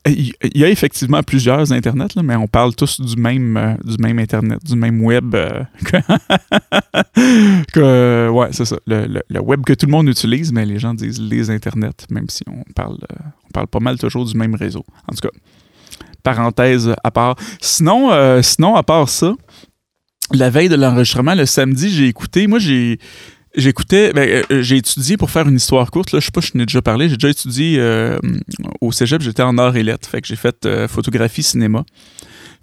Il 0.06 0.33
y 0.56 0.63
a 0.63 0.69
effectivement 0.69 1.21
plusieurs 1.24 1.71
internets, 1.74 2.15
mais 2.24 2.35
on 2.35 2.47
parle 2.47 2.75
tous 2.75 3.01
du 3.01 3.15
même, 3.18 3.57
euh, 3.57 3.74
du 3.83 3.97
même 4.01 4.18
internet, 4.19 4.59
du 4.63 4.75
même 4.75 5.01
web. 5.01 5.35
Euh, 5.35 5.63
que, 7.74 8.30
ouais, 8.30 8.47
c'est 8.51 8.65
ça. 8.65 8.77
Le, 8.88 9.39
web 9.39 9.63
que 9.63 9.74
tout 9.74 9.85
le 9.85 9.91
monde 9.91 10.07
utilise, 10.07 10.53
mais 10.53 10.65
les 10.65 10.80
gens 10.80 10.94
disent 10.94 11.21
les 11.21 11.50
internets, 11.50 12.06
même 12.09 12.30
si 12.30 12.44
on 12.47 12.63
parle, 12.74 12.97
euh, 13.12 13.15
on 13.45 13.51
parle 13.51 13.68
pas 13.68 13.80
mal 13.80 13.97
toujours 13.97 14.25
du 14.25 14.38
même 14.38 14.56
réseau. 14.56 14.85
En 15.09 15.15
tout 15.15 15.27
cas, 15.27 15.38
parenthèse 16.24 16.94
à 17.03 17.12
part. 17.12 17.35
Sinon, 17.62 18.41
sinon 18.41 18.75
à 18.75 18.83
part 18.83 19.09
ça, 19.09 19.33
la 20.31 20.50
veille 20.50 20.69
de 20.69 20.75
l'enregistrement, 20.75 21.35
le 21.35 21.45
samedi, 21.45 21.89
j'ai 21.89 22.07
écouté. 22.07 22.47
Moi, 22.47 22.59
j'ai. 22.59 23.00
J'écoutais, 23.55 24.13
ben, 24.13 24.27
euh, 24.27 24.61
j'ai 24.63 24.77
étudié 24.77 25.15
pour 25.15 25.29
faire 25.29 25.47
une 25.47 25.57
histoire 25.57 25.91
courte. 25.91 26.11
Là, 26.11 26.19
je 26.19 26.25
sais 26.25 26.31
pas, 26.31 26.41
je 26.41 26.51
n'ai 26.55 26.65
déjà 26.65 26.81
parlé. 26.81 27.07
J'ai 27.07 27.17
déjà 27.17 27.29
étudié 27.29 27.75
euh, 27.77 28.17
au 28.81 28.91
cégep. 28.91 29.21
J'étais 29.21 29.44
en 29.44 29.57
art 29.59 29.75
et 29.77 29.83
lettres. 29.83 30.09
Fait 30.09 30.21
que 30.21 30.27
j'ai 30.27 30.35
fait 30.35 30.65
euh, 30.65 30.88
photographie, 30.88 31.44
cinéma. 31.44 31.85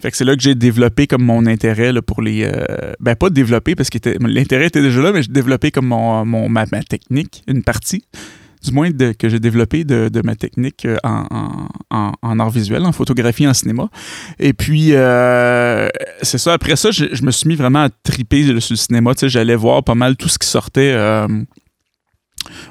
Fait 0.01 0.11
que 0.11 0.17
c'est 0.17 0.25
là 0.25 0.35
que 0.35 0.41
j'ai 0.41 0.55
développé 0.55 1.07
comme 1.07 1.23
mon 1.23 1.45
intérêt 1.45 1.93
là, 1.93 2.01
pour 2.01 2.21
les. 2.21 2.51
ben, 2.99 3.15
pas 3.15 3.29
développé 3.29 3.75
parce 3.75 3.89
que 3.89 3.99
l'intérêt 4.19 4.65
était 4.65 4.81
déjà 4.81 4.99
là, 4.99 5.11
mais 5.11 5.21
j'ai 5.21 5.31
développé 5.31 5.69
comme 5.69 5.85
mon, 5.85 6.25
mon 6.25 6.49
ma, 6.49 6.65
technique, 6.65 7.43
une 7.47 7.61
partie 7.61 8.03
du 8.63 8.71
moins 8.71 8.91
que 8.91 9.29
j'ai 9.29 9.39
développé 9.39 9.83
de, 9.83 10.21
ma 10.23 10.35
technique 10.35 10.85
euh, 10.85 10.97
en, 11.03 11.25
en, 12.21 12.39
art 12.39 12.49
visuel, 12.49 12.85
en 12.85 12.91
photographie, 12.91 13.47
en 13.47 13.53
cinéma. 13.53 13.89
Et 14.39 14.53
puis, 14.53 14.93
euh, 14.93 15.89
c'est 16.21 16.37
ça. 16.37 16.53
Après 16.53 16.75
ça, 16.75 16.91
je, 16.91 17.23
me 17.23 17.31
suis 17.31 17.47
mis 17.47 17.55
vraiment 17.55 17.83
à 17.83 17.89
triper 17.89 18.43
sur 18.59 18.73
le 18.73 18.77
cinéma. 18.77 19.13
Tu 19.15 19.21
sais, 19.21 19.29
j'allais 19.29 19.55
voir 19.55 19.83
pas 19.83 19.95
mal 19.95 20.15
tout 20.15 20.29
ce 20.29 20.37
qui 20.37 20.47
sortait. 20.47 20.93
Euh, 20.93 21.27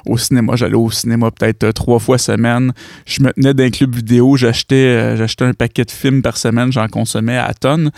au 0.05 0.19
cinéma. 0.19 0.57
J'allais 0.57 0.75
au 0.75 0.91
cinéma 0.91 1.31
peut-être 1.31 1.71
trois 1.71 2.01
fois 2.01 2.19
semaine. 2.19 2.73
Je 3.07 3.23
me 3.23 3.33
tenais 3.33 3.55
d'un 3.55 3.71
club 3.71 3.95
vidéo. 3.95 4.37
J'achetais, 4.37 5.17
j'achetais 5.17 5.45
un 5.45 5.55
paquet 5.55 5.85
de 5.85 5.93
films 5.93 6.23
par 6.23 6.37
semaine. 6.37 6.73
J'en 6.73 6.89
consommais 6.89 7.37
à 7.37 7.55
tonnes. 7.55 7.93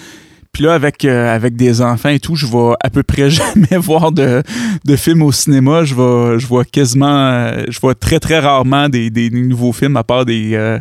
Puis 0.52 0.64
là, 0.64 0.74
avec, 0.74 1.06
euh, 1.06 1.34
avec 1.34 1.56
des 1.56 1.80
enfants 1.80 2.10
et 2.10 2.20
tout, 2.20 2.36
je 2.36 2.46
vais 2.46 2.74
à 2.82 2.90
peu 2.90 3.02
près 3.02 3.30
jamais 3.30 3.78
voir 3.78 4.12
de, 4.12 4.42
de 4.84 4.96
films 4.96 5.22
au 5.22 5.32
cinéma. 5.32 5.84
Je 5.84 5.94
vois, 5.94 6.36
je 6.36 6.46
vois 6.46 6.66
quasiment, 6.66 7.06
euh, 7.30 7.64
je 7.70 7.80
vois 7.80 7.94
très, 7.94 8.20
très 8.20 8.38
rarement 8.38 8.90
des, 8.90 9.08
des 9.08 9.30
nouveaux 9.30 9.72
films 9.72 9.96
à 9.96 10.04
part 10.04 10.26
des, 10.26 10.54
euh, 10.54 10.78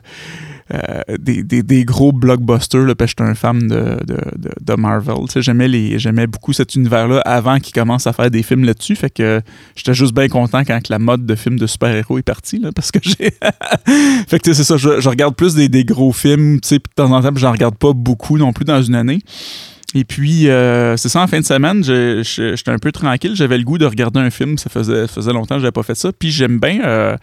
des, 1.19 1.43
des, 1.43 1.85
gros 1.85 2.11
blockbusters. 2.11 2.85
Là, 2.85 2.95
parce 2.95 3.13
que 3.13 3.23
j'étais 3.23 3.31
un 3.31 3.35
fan 3.35 3.67
de, 3.67 4.75
Marvel. 4.75 5.15
J'aimais, 5.35 6.27
beaucoup 6.27 6.53
cet 6.53 6.75
univers-là 6.75 7.19
avant 7.21 7.59
qu'ils 7.59 7.73
commencent 7.73 8.07
à 8.07 8.13
faire 8.13 8.31
des 8.31 8.43
films 8.43 8.63
là-dessus. 8.63 8.95
Fait 8.95 9.09
que 9.09 9.41
j'étais 9.75 9.93
juste 9.93 10.13
bien 10.13 10.27
content 10.27 10.63
quand 10.63 10.89
la 10.89 10.99
mode 10.99 11.25
de 11.25 11.35
films 11.35 11.59
de 11.59 11.67
super-héros 11.67 12.17
est 12.17 12.23
partie. 12.23 12.61
Parce 12.75 12.91
que 12.91 12.99
j'ai. 13.03 13.31
fait 14.27 14.39
que 14.39 14.53
c'est 14.53 14.63
ça, 14.63 14.77
je, 14.77 15.07
regarde 15.07 15.35
plus 15.35 15.55
des, 15.55 15.85
gros 15.85 16.11
films. 16.11 16.59
De 16.59 16.77
temps 16.95 17.11
en 17.11 17.21
temps, 17.21 17.31
j'en 17.35 17.51
regarde 17.51 17.75
pas 17.75 17.93
beaucoup 17.93 18.37
non 18.37 18.53
plus 18.53 18.65
dans 18.65 18.81
une 18.81 18.95
année. 18.95 19.19
Et 19.93 20.05
puis, 20.05 20.47
euh, 20.47 20.95
c'est 20.95 21.09
ça, 21.09 21.21
en 21.21 21.27
fin 21.27 21.39
de 21.39 21.45
semaine, 21.45 21.83
j'étais 21.83 22.71
un 22.71 22.79
peu 22.79 22.91
tranquille. 22.91 23.35
J'avais 23.35 23.57
le 23.57 23.63
goût 23.63 23.77
de 23.77 23.85
regarder 23.85 24.19
un 24.19 24.29
film. 24.29 24.57
Ça 24.57 24.69
faisait, 24.69 25.07
faisait 25.07 25.33
longtemps 25.33 25.55
que 25.55 25.61
je 25.61 25.65
n'avais 25.65 25.73
pas 25.73 25.83
fait 25.83 25.95
ça. 25.95 26.11
Puis 26.17 26.31
j'aime 26.31 26.59
bien 26.59 26.81
euh, 26.83 27.17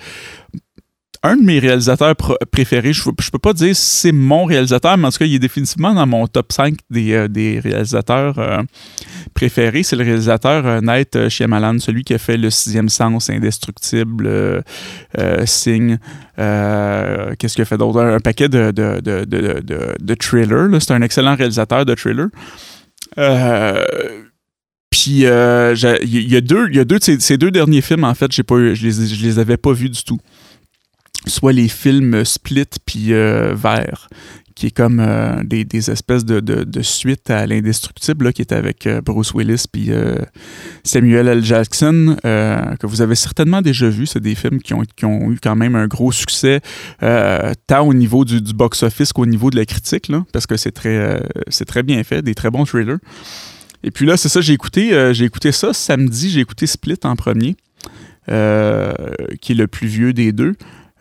un 1.23 1.37
de 1.37 1.43
mes 1.43 1.59
réalisateurs 1.59 2.15
préférés, 2.50 2.93
je, 2.93 3.03
je 3.20 3.31
peux 3.31 3.38
pas 3.38 3.53
dire 3.53 3.75
c'est 3.75 4.12
mon 4.12 4.44
réalisateur, 4.44 4.97
mais 4.97 5.06
en 5.06 5.11
tout 5.11 5.19
cas, 5.19 5.25
il 5.25 5.35
est 5.35 5.38
définitivement 5.38 5.94
dans 5.94 6.06
mon 6.06 6.26
top 6.26 6.53
5 6.53 6.76
des, 6.91 7.12
euh, 7.12 7.29
des 7.29 7.61
réalisateurs 7.61 8.38
euh, 8.38 8.62
préférés. 9.35 9.82
C'est 9.82 9.97
le 9.97 10.05
réalisateur 10.05 10.67
euh, 10.67 10.81
Night 10.81 11.17
celui 11.29 12.05
qui 12.05 12.15
a 12.15 12.19
fait 12.19 12.37
Le 12.37 12.50
Sixième 12.50 12.88
Sens, 12.88 13.31
Indestructible, 13.31 14.62
Signe. 15.44 15.99
Qu'est-ce 16.37 17.55
qu'il 17.55 17.62
a 17.62 17.64
fait 17.64 17.79
d'autre? 17.79 18.00
Un, 18.00 18.21
paquet 18.21 18.49
de, 18.49 18.71
de, 18.71 20.14
thrillers. 20.14 20.81
C'est 20.81 20.93
un 20.93 21.03
excellent 21.03 21.37
réalisateur 21.37 21.85
de 21.85 21.94
thrillers. 21.94 22.29
Puis 24.91 25.11
il 25.11 25.21
y, 25.21 25.26
a 25.26 26.41
deux, 26.41 26.71
y 26.71 26.79
a 26.79 26.85
deux 26.85 26.99
de 26.99 27.19
ces, 27.21 27.37
deux 27.37 27.50
derniers 27.50 27.82
films, 27.82 28.05
en 28.05 28.14
fait, 28.14 28.43
pas, 28.43 28.75
je, 28.75 28.87
les, 28.87 29.06
je 29.06 29.25
les 29.25 29.38
avais 29.38 29.56
pas 29.56 29.73
vus 29.73 29.91
du 29.91 30.03
tout 30.03 30.19
soit 31.26 31.53
les 31.53 31.69
films 31.69 32.25
Split 32.25 32.69
puis 32.85 33.12
euh, 33.12 33.55
Vert, 33.55 34.09
qui 34.55 34.67
est 34.67 34.70
comme 34.70 34.99
euh, 35.00 35.43
des, 35.44 35.91
espèces 35.91 36.25
de, 36.25 36.41
de, 36.41 36.82
suite 36.82 37.31
à 37.31 37.47
l'indestructible, 37.47 38.32
qui 38.32 38.43
est 38.43 38.53
avec 38.53 38.87
euh, 38.87 39.00
Bruce 39.00 39.32
Willis 39.35 39.65
puis 39.70 39.91
Samuel 40.82 41.29
L. 41.29 41.44
Jackson, 41.44 42.17
que 42.23 42.87
vous 42.87 43.03
avez 43.03 43.15
certainement 43.15 43.62
déjà 43.62 43.88
vu. 43.88 44.06
C'est 44.06 44.20
des 44.20 44.35
films 44.35 44.61
qui 44.61 44.75
ont, 44.75 44.82
qui 44.97 45.05
ont, 45.05 45.31
eu 45.31 45.38
quand 45.41 45.56
même 45.56 45.76
un 45.76 45.87
gros 45.87 46.12
succès, 46.12 46.61
tant 47.00 47.87
au 47.87 47.94
niveau 47.94 48.25
du, 48.25 48.41
box-office 48.41 49.12
qu'au 49.12 49.26
niveau 49.26 49.50
de 49.50 49.56
la 49.56 49.64
critique, 49.64 50.09
là, 50.09 50.25
parce 50.32 50.47
que 50.47 50.56
c'est 50.56 50.73
très, 50.73 51.23
c'est 51.49 51.67
très 51.67 51.82
bien 51.82 52.03
fait, 52.03 52.23
des 52.23 52.35
très 52.35 52.50
bons 52.50 52.64
thrillers. 52.64 52.99
Et 53.85 53.93
puis 53.93 54.06
là, 54.06 54.17
c'est 54.17 54.29
ça, 54.29 54.41
j'ai 54.41 54.55
écouté, 54.55 55.12
j'ai 55.14 55.25
écouté 55.25 55.53
ça 55.53 55.73
samedi, 55.73 56.31
j'ai 56.31 56.41
écouté 56.41 56.67
Split 56.67 56.99
en 57.05 57.14
premier, 57.14 57.56
qui 58.26 58.32
est 59.53 59.56
le 59.56 59.69
plus 59.69 59.87
vieux 59.87 60.12
des 60.12 60.32
deux. 60.32 60.55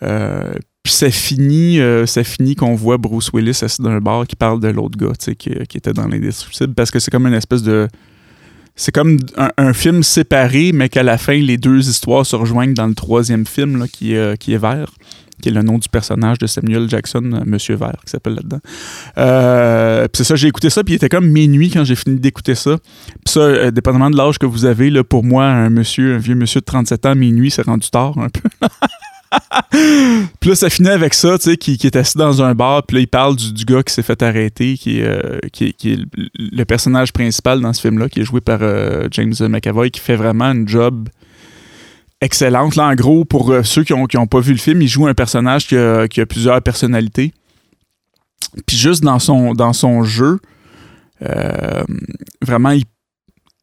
Euh, 0.03 0.53
puis 0.83 0.93
ça 0.93 1.11
finit, 1.11 1.79
euh, 1.79 2.05
ça 2.05 2.23
finit 2.23 2.55
qu'on 2.55 2.75
voit 2.75 2.97
Bruce 2.97 3.31
Willis 3.33 3.59
assis 3.61 3.81
dans 3.81 3.89
un 3.89 3.99
bar 3.99 4.25
qui 4.25 4.35
parle 4.35 4.59
de 4.59 4.69
l'autre 4.69 4.97
gars, 4.97 5.13
qui, 5.17 5.33
qui 5.35 5.77
était 5.77 5.93
dans 5.93 6.07
l'indestructible, 6.07 6.73
parce 6.73 6.91
que 6.91 6.99
c'est 6.99 7.11
comme 7.11 7.27
une 7.27 7.33
espèce 7.33 7.63
de. 7.63 7.87
C'est 8.79 8.91
comme 8.91 9.17
un, 9.57 9.73
film 9.73 10.03
séparé, 10.03 10.71
mais 10.71 10.87
qu'à 10.87 11.01
la 11.01 11.17
fin, 11.17 11.33
les 11.33 11.57
deux 11.57 11.89
histoires 11.89 12.27
se 12.27 12.35
rejoignent 12.35 12.75
dans 12.75 12.85
le 12.85 12.93
troisième 12.93 13.47
film, 13.47 13.79
là, 13.79 13.87
qui, 13.87 14.15
euh, 14.15 14.35
qui 14.35 14.53
est 14.53 14.59
vert 14.59 14.91
qui 15.39 15.49
est 15.49 15.51
le 15.51 15.61
nom 15.61 15.77
du 15.77 15.87
personnage 15.87 16.39
de 16.39 16.47
Samuel 16.47 16.89
Jackson, 16.89 17.43
Monsieur 17.45 17.75
Vert, 17.75 17.99
qui 18.03 18.09
s'appelle 18.09 18.33
là-dedans. 18.33 18.59
puis 20.07 20.17
c'est 20.17 20.23
ça, 20.23 20.35
j'ai 20.35 20.47
écouté 20.47 20.71
ça, 20.71 20.83
puis 20.83 20.95
il 20.95 20.97
était 20.97 21.09
comme 21.09 21.27
minuit 21.27 21.69
quand 21.69 21.83
j'ai 21.83 21.95
fini 21.95 22.19
d'écouter 22.19 22.55
ça. 22.55 22.77
Puis 23.23 23.33
ça, 23.33 23.69
dépendamment 23.69 24.09
de 24.09 24.17
l'âge 24.17 24.39
que 24.39 24.47
vous 24.47 24.65
avez, 24.65 24.89
là, 24.89 25.03
pour 25.03 25.23
moi, 25.23 25.45
un 25.45 25.69
monsieur, 25.69 26.15
un 26.15 26.17
vieux 26.17 26.33
monsieur 26.33 26.59
de 26.59 26.65
37 26.65 27.05
ans, 27.05 27.13
minuit, 27.13 27.51
c'est 27.51 27.67
rendu 27.67 27.87
tard 27.91 28.17
un 28.17 28.29
peu. 28.29 28.49
puis 30.39 30.49
là, 30.49 30.55
ça 30.55 30.69
finit 30.69 30.89
avec 30.89 31.13
ça, 31.13 31.37
tu 31.37 31.51
sais, 31.51 31.57
qui, 31.57 31.77
est 31.81 31.95
assis 31.95 32.17
dans 32.17 32.41
un 32.41 32.55
bar, 32.55 32.83
puis 32.83 32.95
là, 32.95 33.01
il 33.01 33.07
parle 33.07 33.35
du, 33.35 33.65
gars 33.65 33.83
qui 33.83 33.93
s'est 33.93 34.03
fait 34.03 34.21
arrêter, 34.21 34.77
qui, 34.77 35.01
euh, 35.01 35.39
qui, 35.51 35.65
est 35.65 35.99
le 36.35 36.65
personnage 36.65 37.13
principal 37.13 37.61
dans 37.61 37.73
ce 37.73 37.81
film-là, 37.81 38.09
qui 38.09 38.21
est 38.21 38.23
joué 38.23 38.41
par 38.41 38.59
euh, 38.61 39.07
James 39.11 39.33
McAvoy, 39.39 39.91
qui 39.91 39.99
fait 39.99 40.15
vraiment 40.15 40.45
un 40.45 40.65
job 40.65 41.09
excellente. 42.21 42.75
Là, 42.75 42.87
en 42.87 42.95
gros, 42.95 43.25
pour 43.25 43.51
euh, 43.51 43.63
ceux 43.63 43.83
qui 43.83 43.93
n'ont 43.93 44.07
ont 44.15 44.27
pas 44.27 44.39
vu 44.39 44.53
le 44.53 44.59
film, 44.59 44.81
il 44.81 44.87
joue 44.87 45.07
un 45.07 45.13
personnage 45.13 45.67
qui 45.67 45.75
a, 45.77 46.07
plusieurs 46.27 46.61
personnalités. 46.61 47.33
Puis 48.65 48.77
juste 48.77 49.03
dans 49.03 49.19
son, 49.19 49.53
dans 49.53 49.73
son 49.73 50.03
jeu, 50.03 50.39
vraiment, 52.41 52.71
il 52.71 52.85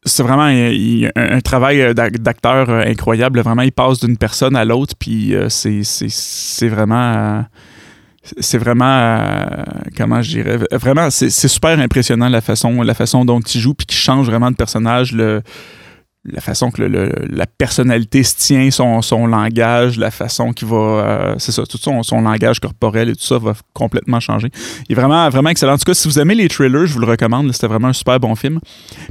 c'est 0.05 0.23
vraiment 0.23 0.45
un, 0.45 1.41
travail 1.41 1.81
euh, 1.81 1.95
d'acteur 1.95 2.69
euh, 2.69 2.83
incroyable. 2.87 3.41
Vraiment, 3.41 3.63
il 3.63 3.73
passe 3.73 4.01
d'une 4.01 4.17
personne 4.17 4.55
à 4.57 4.65
l'autre, 4.65 4.95
puis 4.99 5.35
euh, 5.35 5.49
c'est 5.49 6.69
vraiment. 6.69 7.45
c'est 8.39 8.59
vraiment. 8.59 9.47
comment 9.97 10.21
je 10.21 10.31
dirais 10.31 10.59
Vraiment, 10.73 11.11
c'est 11.11 11.31
super 11.31 11.79
impressionnant 11.79 12.29
la 12.29 12.41
façon, 12.41 12.83
la 12.83 12.95
façon 12.95 13.25
dont 13.25 13.41
il 13.41 13.61
joue, 13.61 13.75
puis 13.75 13.87
qu'il 13.87 13.99
change 13.99 14.27
vraiment 14.27 14.51
de 14.51 14.57
personnage. 14.57 15.13
Le, 15.13 15.43
la 16.27 16.41
façon 16.41 16.71
que 16.71 16.83
le, 16.83 17.13
la 17.31 17.47
personnalité 17.47 18.23
se 18.23 18.37
tient, 18.37 18.71
son, 18.71 19.03
son 19.03 19.27
langage, 19.27 19.99
la 19.99 20.11
façon 20.11 20.53
qu'il 20.53 20.69
va. 20.69 20.77
Euh, 20.77 21.35
c'est 21.39 21.53
ça, 21.53 21.65
tout 21.67 21.77
son, 21.77 22.03
son, 22.03 22.23
langage 22.23 22.61
corporel 22.61 23.11
et 23.11 23.15
tout 23.15 23.25
ça 23.25 23.37
va 23.39 23.55
complètement 23.75 24.21
changer. 24.21 24.49
Il 24.89 24.93
est 24.93 24.95
vraiment, 24.95 25.29
vraiment 25.29 25.51
excellent. 25.51 25.75
En 25.75 25.79
tout 25.79 25.85
cas, 25.85 25.93
si 25.93 26.09
vous 26.09 26.19
aimez 26.19 26.35
les 26.35 26.49
thrillers, 26.49 26.87
je 26.87 26.95
vous 26.95 27.01
le 27.01 27.07
recommande. 27.07 27.53
C'était 27.53 27.67
vraiment 27.67 27.89
un 27.89 27.93
super 27.93 28.19
bon 28.21 28.35
film. 28.37 28.59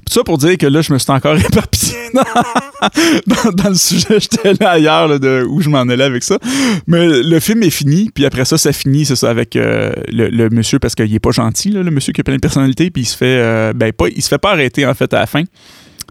Tout 0.07 0.13
ça 0.13 0.23
pour 0.23 0.39
dire 0.39 0.57
que 0.57 0.65
là, 0.65 0.81
je 0.81 0.91
me 0.91 0.97
suis 0.97 1.11
encore 1.11 1.37
éparpillé 1.39 1.93
dans, 3.27 3.51
dans, 3.51 3.69
le 3.69 3.75
sujet. 3.75 4.19
J'étais 4.19 4.53
là 4.53 4.71
ailleurs 4.71 5.19
de 5.19 5.45
où 5.47 5.61
je 5.61 5.69
m'en 5.69 5.81
allais 5.81 6.03
avec 6.03 6.23
ça. 6.23 6.39
Mais 6.87 7.21
le 7.21 7.39
film 7.39 7.61
est 7.61 7.69
fini. 7.69 8.09
Puis 8.13 8.25
après 8.25 8.45
ça, 8.45 8.57
ça 8.57 8.73
finit, 8.73 9.05
c'est 9.05 9.15
ça, 9.15 9.29
avec 9.29 9.55
euh, 9.55 9.91
le, 10.07 10.49
monsieur, 10.49 10.79
parce 10.79 10.95
qu'il 10.95 11.13
est 11.13 11.19
pas 11.19 11.31
gentil, 11.31 11.69
là, 11.69 11.83
le 11.83 11.91
monsieur 11.91 12.11
qui 12.11 12.21
a 12.21 12.23
plein 12.23 12.35
de 12.35 12.41
personnalités. 12.41 12.89
Puis 12.89 13.03
il 13.03 13.05
se 13.05 13.15
fait. 13.15 13.39
Euh, 13.39 13.73
ben, 13.73 13.93
pas, 13.93 14.07
il 14.07 14.21
se 14.23 14.29
fait 14.29 14.39
pas 14.39 14.51
arrêter, 14.51 14.87
en 14.87 14.95
fait, 14.95 15.13
à 15.13 15.19
la 15.19 15.27
fin. 15.27 15.43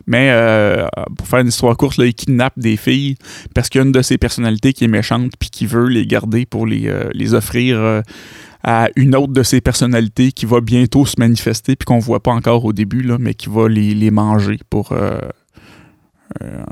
Mais 0.06 0.30
euh, 0.30 0.87
pour 1.16 1.26
faire 1.26 1.40
une 1.40 1.49
histoire 1.49 1.76
courte, 1.76 1.99
il 1.99 2.14
kidnappe 2.14 2.59
des 2.59 2.76
filles 2.76 3.16
parce 3.54 3.68
qu'il 3.68 3.80
y 3.80 3.82
a 3.82 3.87
une 3.87 3.92
de 3.92 4.02
ses 4.02 4.18
personnalités 4.18 4.73
qui 4.73 4.85
est 4.85 4.88
méchante 4.88 5.32
puis 5.38 5.50
qui 5.50 5.66
veut 5.66 5.87
les 5.87 6.06
garder 6.06 6.47
pour 6.47 6.66
les, 6.66 6.88
euh, 6.88 7.09
les 7.12 7.35
offrir 7.35 7.78
euh, 7.78 8.02
à 8.64 8.88
une 8.97 9.14
autre 9.16 9.32
de 9.32 9.42
ses 9.42 9.61
personnalités 9.61 10.32
qui 10.32 10.47
va 10.47 10.61
bientôt 10.61 11.06
se 11.06 11.16
manifester 11.18 11.76
puis 11.76 11.85
qu'on 11.85 11.99
voit 11.99 12.23
pas 12.23 12.32
encore 12.32 12.64
au 12.64 12.73
début, 12.73 13.02
là, 13.02 13.16
mais 13.18 13.35
qui 13.35 13.49
va 13.49 13.68
les, 13.68 13.94
les 13.94 14.11
manger 14.11 14.59
pour 14.71 14.94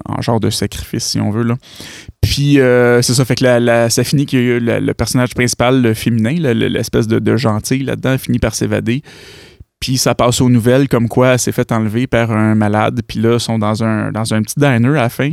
en 0.08 0.22
genre 0.22 0.40
de 0.40 0.50
sacrifice, 0.50 1.04
si 1.04 1.20
on 1.20 1.30
veut. 1.30 1.42
Là. 1.42 1.56
Puis 2.20 2.54
c'est 2.54 3.14
ça, 3.14 3.24
fait 3.24 3.34
que 3.34 3.88
ça 3.88 4.04
finit 4.04 4.26
que 4.26 4.36
le 4.36 4.94
personnage 4.94 5.34
principal, 5.34 5.94
féminin, 5.96 6.34
l'espèce 6.54 7.08
de 7.08 7.36
gentil 7.36 7.80
là-dedans, 7.80 8.18
finit 8.18 8.38
par 8.38 8.54
s'évader. 8.54 9.02
Puis 9.80 9.96
ça 9.96 10.14
passe 10.14 10.40
aux 10.42 10.50
nouvelles 10.50 10.88
comme 10.88 11.08
quoi 11.08 11.28
elle 11.28 11.38
s'est 11.38 11.52
fait 11.52 11.72
enlever 11.72 12.06
par 12.06 12.30
un 12.30 12.54
malade. 12.54 13.00
Puis 13.06 13.18
là, 13.18 13.34
ils 13.34 13.40
sont 13.40 13.58
dans 13.58 13.82
un, 13.82 14.12
dans 14.12 14.34
un 14.34 14.42
petit 14.42 14.58
diner 14.58 14.90
à 14.90 15.02
la 15.02 15.08
fin. 15.08 15.32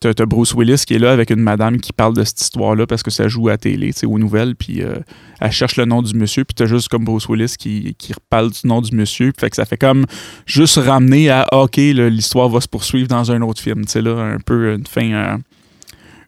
T'as, 0.00 0.10
as 0.10 0.26
Bruce 0.26 0.54
Willis 0.54 0.84
qui 0.86 0.94
est 0.94 0.98
là 0.98 1.10
avec 1.10 1.30
une 1.30 1.40
madame 1.40 1.80
qui 1.80 1.92
parle 1.92 2.14
de 2.14 2.22
cette 2.22 2.40
histoire-là 2.40 2.86
parce 2.86 3.02
que 3.02 3.10
ça 3.10 3.26
joue 3.26 3.48
à 3.48 3.52
la 3.52 3.58
télé, 3.58 3.92
aux 4.04 4.18
nouvelles. 4.18 4.54
Puis 4.54 4.82
euh, 4.82 4.96
elle 5.40 5.52
cherche 5.52 5.76
le 5.76 5.84
nom 5.84 6.02
du 6.02 6.14
monsieur. 6.14 6.44
Puis 6.44 6.54
t'as 6.54 6.66
juste 6.66 6.88
comme 6.88 7.04
Bruce 7.04 7.28
Willis 7.28 7.54
qui, 7.58 7.94
qui 7.98 8.12
reparle 8.12 8.50
du 8.50 8.66
nom 8.66 8.80
du 8.80 8.94
monsieur. 8.94 9.32
Fait 9.38 9.50
que 9.50 9.56
ça 9.56 9.64
fait 9.64 9.76
comme 9.76 10.06
juste 10.46 10.76
ramener 10.76 11.30
à 11.30 11.46
OK, 11.52 11.76
l'histoire 11.76 12.48
va 12.48 12.60
se 12.60 12.68
poursuivre 12.68 13.08
dans 13.08 13.30
un 13.30 13.42
autre 13.42 13.60
film. 13.60 13.84
Tu 13.84 13.92
sais, 13.92 14.02
là, 14.02 14.18
un 14.18 14.38
peu 14.38 14.74
une 14.74 14.86
fin. 14.86 15.12
Euh, 15.12 15.36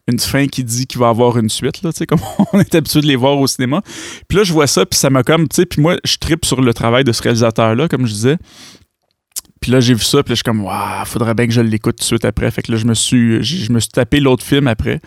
une 0.08 0.18
fin 0.18 0.46
qui 0.46 0.64
dit 0.64 0.86
qu'il 0.86 1.00
va 1.00 1.08
avoir 1.08 1.38
une 1.38 1.48
suite, 1.48 1.82
là, 1.82 1.90
comme 2.08 2.20
on 2.52 2.60
est 2.60 2.74
habitué 2.74 3.00
de 3.00 3.06
les 3.06 3.16
voir 3.16 3.38
au 3.38 3.46
cinéma. 3.46 3.82
Puis 4.28 4.38
là, 4.38 4.44
je 4.44 4.52
vois 4.52 4.66
ça, 4.66 4.86
puis 4.86 4.98
ça 4.98 5.10
m'a 5.10 5.22
comme, 5.22 5.48
tu 5.48 5.56
sais, 5.56 5.66
puis 5.66 5.80
moi, 5.80 5.96
je 6.04 6.16
tripe 6.16 6.44
sur 6.44 6.60
le 6.60 6.74
travail 6.74 7.04
de 7.04 7.12
ce 7.12 7.22
réalisateur-là, 7.22 7.88
comme 7.88 8.06
je 8.06 8.12
disais. 8.12 8.36
Puis 9.60 9.70
là, 9.72 9.80
j'ai 9.80 9.92
vu 9.92 10.02
ça, 10.02 10.22
puis 10.22 10.30
là, 10.30 10.34
je 10.34 10.36
suis 10.36 10.44
comme, 10.44 10.64
waouh, 10.64 11.04
faudrait 11.04 11.34
bien 11.34 11.46
que 11.46 11.52
je 11.52 11.60
l'écoute 11.60 11.96
tout 11.96 12.02
de 12.02 12.06
suite 12.06 12.24
après. 12.24 12.50
Fait 12.50 12.62
que 12.62 12.72
là, 12.72 12.78
je 12.78 12.86
me 12.86 12.94
suis, 12.94 13.42
je 13.42 13.70
me 13.72 13.78
suis 13.78 13.90
tapé 13.90 14.18
l'autre 14.18 14.44
film 14.44 14.66
après, 14.68 15.00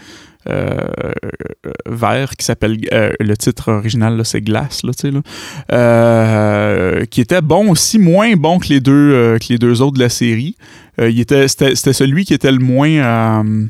euh, 0.50 0.78
Vert, 1.86 2.36
qui 2.38 2.46
s'appelle, 2.46 2.78
euh, 2.92 3.14
le 3.20 3.38
titre 3.38 3.72
original, 3.72 4.22
c'est 4.26 4.42
Glace, 4.42 4.84
là, 4.84 4.94
tu 4.94 5.08
sais, 5.08 5.12
là, 5.12 5.22
euh, 5.72 7.06
qui 7.06 7.22
était 7.22 7.42
bon 7.42 7.72
aussi, 7.72 7.98
moins 7.98 8.36
bon 8.36 8.60
que 8.60 8.68
les 8.68 8.80
deux, 8.80 9.38
que 9.40 9.48
les 9.50 9.58
deux 9.58 9.82
autres 9.82 9.96
de 9.96 10.04
la 10.04 10.10
série. 10.10 10.56
il 11.00 11.20
était, 11.20 11.48
c'était, 11.48 11.94
celui 11.94 12.26
qui 12.26 12.34
était 12.34 12.52
le 12.52 12.60
moins 12.60 12.90
euh, 12.90 13.66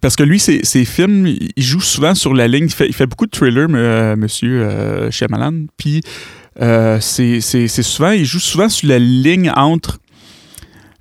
parce 0.00 0.16
que 0.16 0.22
lui, 0.22 0.38
ses, 0.38 0.84
films, 0.84 1.26
il 1.26 1.62
joue 1.62 1.80
souvent 1.80 2.14
sur 2.14 2.34
la 2.34 2.48
ligne. 2.48 2.68
Il 2.80 2.94
fait, 2.94 3.06
beaucoup 3.06 3.26
de 3.26 3.30
thrillers, 3.30 3.66
euh, 3.70 4.16
monsieur 4.16 4.62
euh, 4.62 5.10
Shyamalan. 5.10 5.66
Puis, 5.76 6.02
c'est 7.00 7.40
souvent, 7.68 8.12
il 8.12 8.24
joue 8.24 8.40
souvent 8.40 8.68
sur 8.68 8.88
la 8.88 8.98
ligne 8.98 9.52
entre 9.54 9.98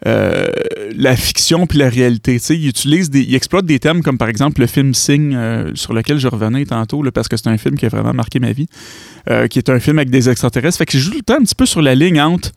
la 0.05 1.15
fiction 1.15 1.67
puis 1.67 1.77
la 1.77 1.89
réalité. 1.89 2.37
il 2.49 2.67
utilise 2.67 3.09
des, 3.09 3.21
il 3.21 3.35
exploite 3.35 3.65
des 3.65 3.79
thèmes 3.79 4.01
comme 4.01 4.17
par 4.17 4.29
exemple 4.29 4.61
le 4.61 4.67
film 4.67 4.93
Sing, 4.93 5.35
sur 5.75 5.93
lequel 5.93 6.17
je 6.19 6.27
revenais 6.27 6.65
tantôt, 6.65 7.03
parce 7.13 7.27
que 7.27 7.35
c'est 7.35 7.49
un 7.49 7.57
film 7.57 7.77
qui 7.77 7.85
a 7.85 7.89
vraiment 7.89 8.13
marqué 8.13 8.39
ma 8.39 8.53
vie, 8.53 8.67
qui 9.49 9.59
est 9.59 9.69
un 9.69 9.79
film 9.79 9.99
avec 9.99 10.09
des 10.09 10.29
extraterrestres. 10.29 10.77
Fait 10.77 10.85
que 10.85 10.97
je 10.97 10.99
joue 10.99 11.15
le 11.15 11.21
temps 11.21 11.35
un 11.35 11.43
petit 11.43 11.55
peu 11.55 11.65
sur 11.65 11.81
la 11.81 11.95
ligne 11.95 12.21
entre 12.21 12.51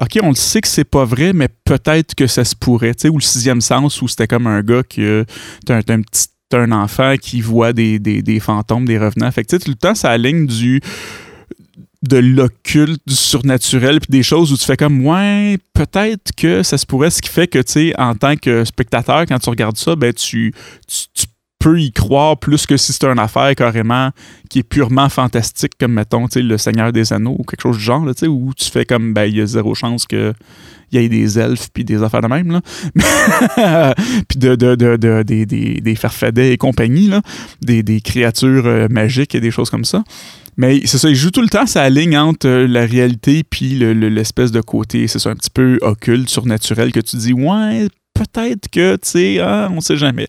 OK, 0.00 0.18
on 0.22 0.30
le 0.30 0.34
sait 0.34 0.60
que 0.60 0.68
c'est 0.68 0.84
pas 0.84 1.04
vrai, 1.04 1.32
mais 1.32 1.48
peut-être 1.64 2.14
que 2.14 2.26
ça 2.26 2.44
se 2.44 2.54
pourrait. 2.54 2.94
Tu 2.94 3.02
sais, 3.02 3.08
ou 3.08 3.16
le 3.16 3.22
sixième 3.22 3.60
sens, 3.60 4.02
où 4.02 4.08
c'était 4.08 4.26
comme 4.26 4.46
un 4.46 4.62
gars 4.62 4.82
qui. 4.82 5.02
T'as 5.64 5.76
un, 5.76 6.02
petit 6.02 6.28
un 6.52 6.72
enfant 6.72 7.14
qui 7.20 7.40
voit 7.40 7.72
des, 7.72 7.98
des, 7.98 8.40
fantômes, 8.40 8.84
des 8.84 8.98
revenants. 8.98 9.30
Fait 9.30 9.44
que 9.44 9.56
tout 9.56 9.70
le 9.70 9.74
temps, 9.74 9.94
ça 9.94 10.10
aligne 10.10 10.46
du 10.46 10.80
de 12.02 12.18
l'occulte, 12.18 13.00
du 13.06 13.16
surnaturel, 13.16 14.00
puis 14.00 14.10
des 14.10 14.22
choses 14.22 14.52
où 14.52 14.56
tu 14.56 14.64
fais 14.64 14.76
comme, 14.76 15.04
ouais, 15.04 15.58
peut-être 15.72 16.32
que 16.36 16.62
ça 16.62 16.78
se 16.78 16.86
pourrait, 16.86 17.10
ce 17.10 17.20
qui 17.20 17.28
fait 17.28 17.48
que, 17.48 17.58
tu 17.58 17.72
sais, 17.72 17.92
en 17.98 18.14
tant 18.14 18.36
que 18.36 18.64
spectateur, 18.64 19.24
quand 19.26 19.38
tu 19.38 19.50
regardes 19.50 19.76
ça, 19.76 19.96
ben, 19.96 20.12
tu, 20.12 20.52
tu 20.86 21.26
y 21.74 21.92
croire 21.92 22.38
plus 22.38 22.66
que 22.66 22.76
si 22.76 22.92
c'est 22.92 23.04
une 23.04 23.18
affaire 23.18 23.54
carrément 23.54 24.10
qui 24.48 24.60
est 24.60 24.62
purement 24.62 25.08
fantastique, 25.08 25.72
comme 25.78 25.92
mettons, 25.92 26.26
Le 26.34 26.58
Seigneur 26.58 26.92
des 26.92 27.12
Anneaux 27.12 27.36
ou 27.38 27.44
quelque 27.44 27.62
chose 27.62 27.78
du 27.78 27.82
genre, 27.82 28.04
là, 28.04 28.12
où 28.28 28.52
tu 28.54 28.70
fais 28.70 28.84
comme, 28.84 29.12
ben, 29.12 29.24
il 29.24 29.36
y 29.36 29.40
a 29.40 29.46
zéro 29.46 29.74
chance 29.74 30.06
que 30.06 30.32
il 30.92 31.00
y 31.00 31.04
ait 31.04 31.08
des 31.08 31.38
elfes 31.38 31.68
puis 31.72 31.84
des 31.84 32.02
affaires 32.02 32.20
de 32.20 32.28
même, 32.28 32.52
là. 32.52 33.94
puis 34.28 34.38
de, 34.38 34.54
de, 34.54 34.76
de, 34.76 35.22
des, 35.22 35.46
des, 35.46 35.94
farfadets 35.96 36.52
et 36.52 36.56
compagnie, 36.56 37.08
là. 37.08 37.22
Des, 37.60 38.00
créatures 38.00 38.66
euh, 38.66 38.86
magiques 38.88 39.34
et 39.34 39.40
des 39.40 39.50
choses 39.50 39.70
comme 39.70 39.84
ça. 39.84 40.04
Mais 40.56 40.80
c'est 40.84 40.98
ça, 40.98 41.08
il 41.08 41.14
joue 41.14 41.30
tout 41.30 41.42
le 41.42 41.48
temps 41.48 41.66
sa 41.66 41.90
ligne 41.90 42.16
entre 42.16 42.46
euh, 42.46 42.66
la 42.66 42.86
réalité 42.86 43.42
puis 43.42 43.78
l'espèce 43.94 44.52
de 44.52 44.60
côté, 44.60 45.06
c'est 45.06 45.18
ça, 45.18 45.30
un 45.30 45.34
petit 45.34 45.50
peu 45.50 45.78
occulte, 45.82 46.28
surnaturel, 46.28 46.92
que 46.92 47.00
tu 47.00 47.16
dis, 47.16 47.32
ouais, 47.32 47.88
peut-être 48.16 48.68
que, 48.68 48.96
tu 48.96 49.08
sais, 49.08 49.40
hein, 49.40 49.70
on 49.74 49.80
sait 49.80 49.96
jamais. 49.96 50.28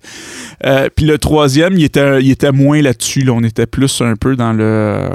Euh, 0.65 0.89
puis 0.93 1.05
le 1.05 1.17
troisième, 1.17 1.73
il 1.73 1.83
était, 1.83 2.21
il 2.21 2.31
était 2.31 2.51
moins 2.51 2.81
là-dessus. 2.81 3.29
On 3.29 3.43
était 3.43 3.65
plus 3.65 4.01
un 4.01 4.15
peu 4.15 4.35
dans 4.35 4.53
le 4.53 5.09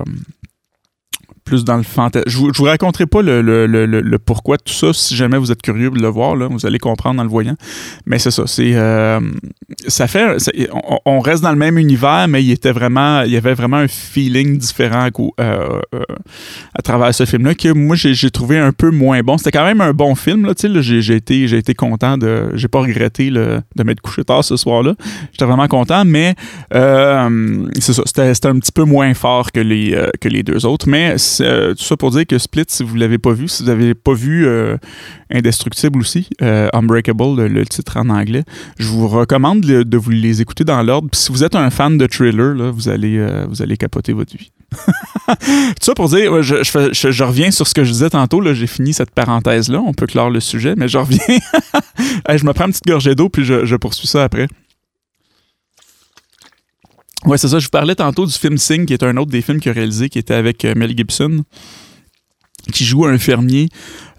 plus 1.45 1.65
dans 1.65 1.77
le 1.77 1.83
fantasme. 1.83 2.25
Je, 2.27 2.39
vous, 2.39 2.51
vous 2.55 2.65
raconterai 2.65 3.07
pas 3.07 3.23
le, 3.23 4.17
pourquoi 4.19 4.57
de 4.57 4.63
tout 4.63 4.73
ça. 4.73 4.93
Si 4.93 5.17
jamais 5.17 5.39
vous 5.39 5.51
êtes 5.51 5.63
curieux 5.63 5.91
de 5.91 6.01
le 6.01 6.09
voir, 6.09 6.37
là, 6.37 6.47
vous 6.49 6.67
allez 6.67 6.79
comprendre 6.79 7.21
en 7.21 7.25
le 7.25 7.29
voyant. 7.29 7.57
Mais 8.07 8.19
c'est 8.19 8.31
ça. 8.31 8.47
C'est 8.47 8.75
euh, 8.75 9.21
ça 9.87 10.07
fait. 10.07 10.37
On, 11.05 11.21
reste 11.21 11.43
dans 11.43 11.51
le 11.51 11.57
même 11.57 11.79
univers, 11.79 12.27
mais 12.29 12.43
il 12.43 12.51
était 12.51 12.73
vraiment. 12.73 13.23
Il 13.23 13.33
y 13.33 13.37
avait 13.37 13.55
vraiment 13.55 13.79
un 13.79 13.89
feeling 13.89 14.59
différent 14.59 15.09
euh, 15.41 15.81
euh, 15.95 16.03
à 16.75 16.83
travers 16.83 17.15
ce 17.15 17.25
film-là 17.25 17.55
que 17.55 17.73
moi 17.73 17.97
j'ai 17.97 18.31
trouvé 18.31 18.59
un 18.59 18.73
peu 18.73 18.91
moins 18.91 19.21
bon. 19.23 19.39
C'était 19.39 19.53
quand 19.53 19.65
même 19.65 19.81
un 19.81 19.93
bon 19.93 20.15
film. 20.15 20.47
Là, 20.47 20.53
j'ai 20.57 21.15
été, 21.15 21.49
j'ai 21.49 21.59
été 21.59 21.75
content 21.75 22.19
de. 22.19 22.51
J'ai 22.55 22.69
pas 22.69 22.81
regretté 22.81 23.31
de 23.31 23.63
m'être 23.85 24.01
couché 24.01 24.25
tard 24.25 24.45
ce 24.45 24.57
soir-là. 24.57 24.95
J'étais 25.33 25.45
vraiment 25.45 25.69
content, 25.69 26.05
mais 26.05 26.35
c'est 26.71 27.93
ça. 27.93 28.03
C'était 28.07 28.49
un 28.49 28.59
petit 28.59 28.73
peu 28.73 28.85
moins 28.85 29.13
fort 29.15 29.51
que 29.53 29.61
les, 29.61 29.99
que 30.21 30.29
les 30.29 30.43
deux 30.43 30.67
autres. 30.67 30.89
Mais 30.89 31.17
euh, 31.41 31.75
tout 31.75 31.85
ça 31.85 31.97
pour 31.97 32.11
dire 32.11 32.27
que 32.27 32.39
Split, 32.39 32.65
si 32.69 32.83
vous 32.83 32.95
ne 32.95 33.01
l'avez 33.01 33.19
pas 33.19 33.33
vu, 33.33 33.49
si 33.49 33.63
vous 33.63 33.69
n'avez 33.69 33.95
pas 33.95 34.15
vu 34.15 34.47
euh, 34.47 34.77
Indestructible 35.31 36.01
aussi, 36.01 36.29
euh, 36.43 36.69
Unbreakable, 36.73 37.47
le, 37.47 37.67
titre 37.67 37.97
en 37.97 38.09
anglais, 38.11 38.45
je 38.79 38.87
vous 38.87 39.09
recommande 39.09 39.61
de 39.61 39.97
vous 39.97 40.11
les 40.11 40.43
écouter 40.43 40.65
dans 40.65 40.83
l'ordre. 40.83 41.09
si 41.13 41.33
vous 41.33 41.45
êtes 41.45 41.55
un 41.55 41.71
fan 41.71 41.97
de 41.97 42.07
thriller, 42.07 42.55
là, 42.55 42.71
vous, 42.71 42.89
allez, 42.89 43.25
vous 43.49 43.63
allez 43.63 43.77
capoter 43.77 44.13
votre 44.13 44.37
vie. 44.37 44.51
tout 45.27 45.37
ça 45.81 45.95
pour 45.95 46.09
dire, 46.09 46.43
je, 46.43 46.63
je, 46.63 47.25
reviens 47.25 47.51
sur 47.51 47.67
ce 47.67 47.75
que 47.75 47.85
je 47.85 47.93
disais 47.93 48.11
tantôt, 48.11 48.43
j'ai 48.53 48.67
fini 48.67 48.93
cette 48.93 49.11
parenthèse-là, 49.11 49.83
on 49.85 49.93
peut 49.93 50.07
clore 50.07 50.31
le 50.31 50.41
sujet, 50.41 50.75
mais 50.77 50.89
je 50.89 50.99
reviens. 50.99 51.19
je 52.35 52.45
me 52.45 52.53
prends 52.53 52.67
une 52.67 52.73
petite 52.73 52.87
gorgée 52.87 53.15
d'eau, 53.15 53.29
puis 53.29 53.45
je, 53.45 53.65
je 53.65 53.77
poursuis 53.77 54.09
ça 54.09 54.25
après. 54.25 54.49
Ouais, 57.25 57.39
c'est 57.39 57.49
ça. 57.49 57.59
Je 57.59 57.65
vous 57.67 57.71
parlais 57.71 57.95
tantôt 57.95 58.27
du 58.27 58.33
film 58.33 58.59
Sing, 58.59 58.85
qui 58.85 58.93
est 58.95 59.03
un 59.03 59.17
autre 59.17 59.31
des 59.31 59.43
films 59.43 59.61
qu'il 59.61 59.71
a 59.71 59.75
réalisé, 59.75 60.09
qui 60.09 60.19
était 60.19 60.35
avec 60.35 60.65
euh, 60.65 60.75
Mel 60.75 60.97
Gibson, 60.97 61.45
qui 62.73 62.85
joue 62.85 63.07
un 63.07 63.19
fermier 63.19 63.69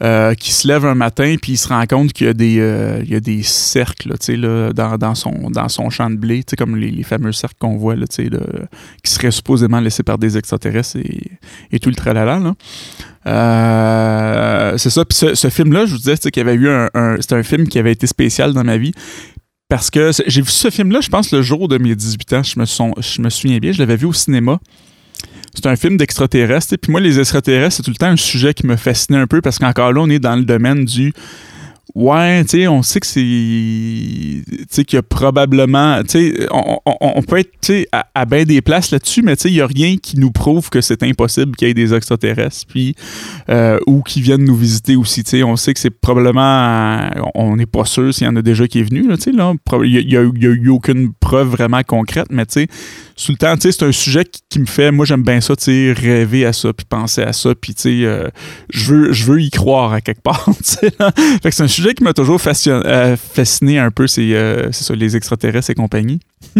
euh, 0.01 0.33
qui 0.36 0.51
se 0.51 0.67
lève 0.67 0.86
un 0.86 0.95
matin 0.95 1.36
puis 1.41 1.53
il 1.53 1.57
se 1.57 1.69
rend 1.69 1.86
compte 1.86 2.12
qu'il 2.12 2.27
y 2.27 2.29
a 2.29 2.33
des, 2.33 2.60
euh, 2.60 3.00
il 3.03 3.10
y 3.10 3.15
a 3.15 3.22
des 3.22 3.41
cercles 3.41 4.10
là, 4.10 4.74
dans, 4.74 4.98
dans, 4.98 5.15
son, 5.15 5.50
dans 5.50 5.69
son 5.69 5.89
champ 5.89 6.10
de 6.10 6.17
blé, 6.17 6.43
comme 6.57 6.75
les, 6.75 7.03
fameux 7.03 7.31
cercles 7.31 7.55
qu'on 7.60 7.77
voit 7.77 7.95
là, 7.95 8.05
qui 8.05 9.12
seraient 9.12 9.31
supposément 9.31 9.79
laissés 9.79 10.03
par 10.03 10.17
des 10.17 10.38
extraterrestres 10.38 10.98
et, 10.98 11.31
et 11.72 11.79
tout 11.79 11.89
le 11.89 11.95
tralala. 11.95 12.39
Là. 12.39 12.53
C'est 14.77 14.89
ça. 14.89 15.05
Puis 15.05 15.17
ce, 15.36 15.50
film-là, 15.50 15.86
je 15.86 15.93
vous 15.93 16.00
disais 16.00 16.17
qu'il 16.17 16.38
y 16.38 16.41
avait 16.41 16.55
eu 16.55 16.67
un, 16.67 16.89
un 16.93 17.15
c'était 17.22 17.36
un 17.36 17.43
film 17.43 17.69
qui 17.69 17.79
avait 17.79 17.93
été 17.93 18.07
spécial 18.07 18.51
dans 18.53 18.65
ma 18.65 18.77
vie 18.77 18.91
parce 19.70 19.89
que 19.89 20.12
j'ai 20.27 20.41
vu 20.41 20.50
ce 20.50 20.70
film-là, 20.70 21.01
je 21.01 21.10
pense, 21.10 21.32
le 21.32 21.41
jour 21.41 21.67
de 21.67 21.77
mes 21.77 21.96
18 21.96 22.34
ans. 22.34 22.43
Je 22.43 22.60
me, 23.22 23.29
souviens 23.29 23.58
bien, 23.58 23.72
je 23.72 23.79
l'avais 23.79 23.96
vu 23.96 24.05
au 24.05 24.13
cinéma. 24.13 24.60
C'est 25.53 25.65
un 25.65 25.75
film 25.75 25.98
d'extraterrestres. 25.98 26.75
Puis 26.82 26.91
moi, 26.91 27.01
les 27.01 27.20
extraterrestres, 27.20 27.77
c'est 27.77 27.84
tout 27.84 27.91
le 27.91 27.96
temps 27.96 28.08
un 28.08 28.17
sujet 28.17 28.53
qui 28.53 28.67
me 28.67 28.75
fascinait 28.75 29.20
un 29.20 29.27
peu 29.27 29.41
parce 29.41 29.60
qu'encore 29.60 29.93
là, 29.93 30.01
on 30.01 30.10
est 30.10 30.20
dans 30.20 30.36
le 30.36 30.43
domaine 30.43 30.86
du 30.86 31.13
Ouais, 31.95 32.43
tu 32.45 32.59
sais, 32.61 32.67
on 32.67 32.81
sait 32.81 33.01
que 33.01 33.05
c'est. 33.05 33.19
Tu 33.19 34.43
sais, 34.69 34.85
qu'il 34.85 34.95
y 34.95 34.99
a 34.99 35.03
probablement. 35.03 36.01
Tu 36.03 36.33
sais, 36.33 36.47
on, 36.49 37.21
peut 37.21 37.39
être 37.39 37.87
à, 37.91 38.07
à 38.15 38.25
des 38.25 38.61
places 38.61 38.91
là-dessus, 38.91 39.21
mais 39.21 39.35
tu 39.35 39.43
sais, 39.43 39.49
il 39.49 39.55
n'y 39.55 39.61
a 39.61 39.67
rien 39.67 39.97
qui 39.97 40.17
nous 40.17 40.31
prouve 40.31 40.69
que 40.69 40.79
c'est 40.79 41.03
impossible 41.03 41.55
qu'il 41.57 41.67
y 41.67 41.71
ait 41.71 41.73
des 41.73 41.93
extraterrestres, 41.93 42.65
puis. 42.67 42.95
Euh, 43.49 43.77
ou 43.85 44.01
qui 44.01 44.21
viennent 44.21 44.45
nous 44.45 44.55
visiter 44.55 44.95
aussi. 44.95 45.23
Tu 45.23 45.31
sais, 45.31 45.43
on 45.43 45.57
sait 45.57 45.73
que 45.73 45.79
c'est 45.79 45.89
probablement. 45.89 47.09
On 47.35 47.57
n'est 47.57 47.65
pas 47.65 47.85
sûr 47.85 48.13
s'il 48.13 48.27
y 48.27 48.29
en 48.29 48.35
a 48.37 48.41
déjà 48.41 48.65
qui 48.67 48.79
est 48.79 48.83
venu, 48.83 49.07
tu 49.15 49.21
sais, 49.21 49.31
là. 49.31 49.53
Il 49.83 50.07
n'y 50.07 50.15
a, 50.15 50.21
eu 50.21 50.69
aucune 50.69 51.11
preuve 51.13 51.49
vraiment 51.49 51.81
concrète, 51.83 52.27
mais 52.29 52.45
tu 52.45 52.61
sais, 52.61 52.67
sous 53.17 53.33
le 53.33 53.37
temps, 53.37 53.55
tu 53.55 53.63
sais, 53.63 53.71
c'est 53.73 53.85
un 53.85 53.91
sujet 53.91 54.23
qui, 54.49 54.59
me 54.59 54.65
fait. 54.65 54.91
Moi, 54.91 55.05
j'aime 55.05 55.23
bien 55.23 55.41
ça, 55.41 55.55
tu 55.55 55.65
sais, 55.65 55.93
rêver 55.93 56.45
à 56.45 56.53
ça, 56.53 56.71
puis 56.71 56.85
penser 56.87 57.21
à 57.21 57.33
ça, 57.33 57.53
puis 57.53 57.75
tu 57.75 57.81
sais, 57.81 58.05
euh, 58.05 58.29
je 58.69 58.93
veux, 58.93 59.11
je 59.11 59.25
veux 59.25 59.41
y 59.41 59.49
croire 59.49 59.91
à 59.91 59.99
quelque 59.99 60.21
part, 60.21 60.45
tu 60.45 60.63
sais, 60.63 60.91
Fait 61.43 61.49
que 61.49 61.55
c'est 61.55 61.63
un 61.63 61.67
sujet 61.74 61.94
qui 61.94 62.03
m'a 62.03 62.13
toujours 62.13 62.39
euh, 62.46 63.18
fasciné 63.18 63.80
un 63.80 63.92
peu, 63.92 64.06
euh, 64.18 64.70
c'est 64.72 64.84
ça, 64.84 64.96
les 64.96 65.15
extraterrestres 65.15 65.70
et 65.70 65.75
compagnie. 65.75 66.20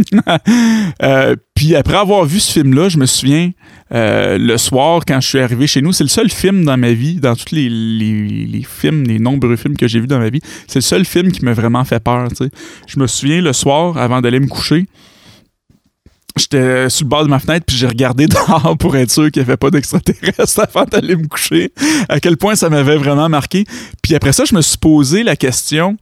Euh, 1.01 1.36
puis 1.55 1.75
après 1.75 1.98
avoir 1.98 2.25
vu 2.25 2.39
ce 2.39 2.51
film-là, 2.53 2.88
je 2.88 2.98
me 2.98 3.05
souviens, 3.05 3.51
le 3.91 4.58
soir, 4.58 5.01
quand 5.05 5.20
je 5.20 5.27
suis 5.27 5.39
arrivé 5.39 5.67
chez 5.67 5.82
nous, 5.82 5.91
c'est 5.91 6.03
le 6.03 6.10
seul 6.10 6.29
film 6.29 6.63
dans 6.63 6.77
ma 6.77 6.93
vie, 6.93 7.15
dans 7.15 7.36
tous 7.36 7.53
les, 7.53 8.65
films, 8.67 9.03
les 9.03 9.20
nombreux 9.20 9.55
films 9.55 9.75
que 9.75 9.88
j'ai 9.88 10.00
vus 10.00 10.08
dans 10.08 10.20
ma 10.20 10.29
vie, 10.29 10.41
c'est 10.67 10.79
le 10.79 10.84
seul 10.84 11.05
film 11.05 11.32
qui 11.32 11.43
m'a 11.43 11.53
vraiment 11.53 11.84
fait 11.84 12.01
peur. 12.01 12.29
Je 12.88 13.00
me 13.00 13.08
souviens, 13.08 13.41
le 13.41 13.53
soir, 13.53 13.98
avant 13.98 14.22
d'aller 14.22 14.39
me 14.39 14.48
coucher, 14.48 14.86
J'étais 16.35 16.89
sur 16.89 17.05
le 17.05 17.09
bord 17.09 17.23
de 17.23 17.29
ma 17.29 17.39
fenêtre, 17.39 17.65
puis 17.67 17.75
j'ai 17.75 17.87
regardé 17.87 18.27
dehors 18.27 18.75
pour 18.79 18.95
être 18.95 19.11
sûr 19.11 19.29
qu'il 19.31 19.41
n'y 19.41 19.47
avait 19.47 19.57
pas 19.57 19.69
d'extraterrestres 19.69 20.59
avant 20.73 20.85
d'aller 20.85 21.15
me 21.15 21.27
coucher. 21.27 21.71
À 22.09 22.19
quel 22.19 22.37
point 22.37 22.55
ça 22.55 22.69
m'avait 22.69 22.97
vraiment 22.97 23.29
marqué. 23.29 23.65
Puis 24.01 24.15
après 24.15 24.33
ça, 24.33 24.45
je 24.45 24.55
me 24.55 24.61
suis 24.61 24.77
posé 24.77 25.23
la 25.23 25.35
question 25.35 25.97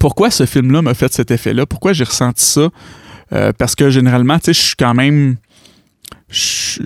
pourquoi 0.00 0.30
ce 0.30 0.46
film-là 0.46 0.82
m'a 0.82 0.94
fait 0.94 1.12
cet 1.12 1.30
effet-là? 1.30 1.66
Pourquoi 1.66 1.92
j'ai 1.92 2.04
ressenti 2.04 2.44
ça? 2.44 2.68
Euh, 3.32 3.52
Parce 3.56 3.74
que 3.74 3.90
généralement, 3.90 4.38
tu 4.38 4.46
sais, 4.46 4.52
je 4.52 4.60
suis 4.60 4.76
quand 4.76 4.94
même. 4.94 5.36
Je, 6.30 6.80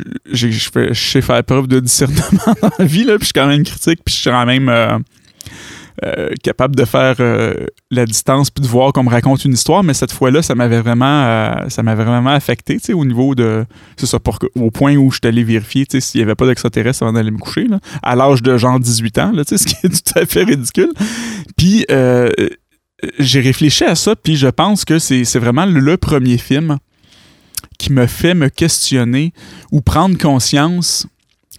sais 0.95 1.21
faire 1.21 1.43
preuve 1.43 1.67
de 1.67 1.81
discernement 1.81 2.23
dans 2.63 2.71
la 2.79 2.85
vie, 2.85 3.05
là, 3.05 3.17
puis 3.17 3.23
je 3.23 3.27
suis 3.27 3.33
quand 3.33 3.47
même 3.47 3.65
critique, 3.65 4.01
puis 4.05 4.15
je 4.15 4.21
suis 4.21 4.31
quand 4.31 4.47
même. 4.47 4.69
Euh, 4.69 4.99
euh, 6.05 6.31
capable 6.43 6.75
de 6.75 6.85
faire 6.85 7.17
euh, 7.21 7.67
la 7.91 8.07
distance 8.07 8.51
puis 8.51 8.63
de 8.63 8.69
voir 8.69 8.93
qu'on 8.93 9.05
me 9.05 9.11
raconte 9.11 9.45
une 9.45 9.53
histoire, 9.53 9.83
mais 9.83 9.95
cette 9.95 10.13
fois-là, 10.13 10.41
ça 10.41 10.55
m'avait 10.55 10.81
vraiment, 10.81 11.25
euh, 11.25 11.69
ça 11.69 11.83
m'avait 11.83 12.05
vraiment 12.05 12.31
affecté, 12.31 12.79
au 12.95 13.05
niveau 13.05 13.35
de, 13.35 13.67
c'est 13.97 14.07
ça, 14.07 14.19
pour 14.19 14.39
au 14.55 14.71
point 14.71 14.97
où 14.97 15.11
je 15.11 15.19
suis 15.23 15.29
allé 15.29 15.45
vérifier, 15.45 15.85
s'il 16.01 16.21
n'y 16.21 16.23
avait 16.23 16.35
pas 16.35 16.47
d'extraterrestres 16.47 17.03
avant 17.03 17.13
d'aller 17.13 17.31
me 17.31 17.39
coucher, 17.39 17.65
là, 17.65 17.79
à 18.03 18.17
l'âge 18.17 18.43
de 18.43 18.57
genre 18.57 18.81
18 18.81 19.19
ans, 19.19 19.33
là, 19.33 19.43
ce 19.47 19.57
qui 19.57 19.75
est 19.85 19.89
tout 19.89 20.19
à 20.19 20.25
fait 20.25 20.45
ridicule. 20.45 20.91
Puis 21.57 21.85
j'ai 23.19 23.41
réfléchi 23.41 23.85
à 23.85 23.95
ça, 23.95 24.17
puis 24.17 24.37
je 24.37 24.49
pense 24.49 24.85
que 24.85 24.99
c'est, 24.99 25.39
vraiment 25.39 25.67
le 25.67 25.97
premier 25.97 26.39
film 26.39 26.79
qui 27.79 27.93
me 27.93 28.07
fait 28.07 28.35
me 28.35 28.49
questionner 28.49 29.33
ou 29.73 29.81
prendre 29.81 30.17
conscience 30.17 31.07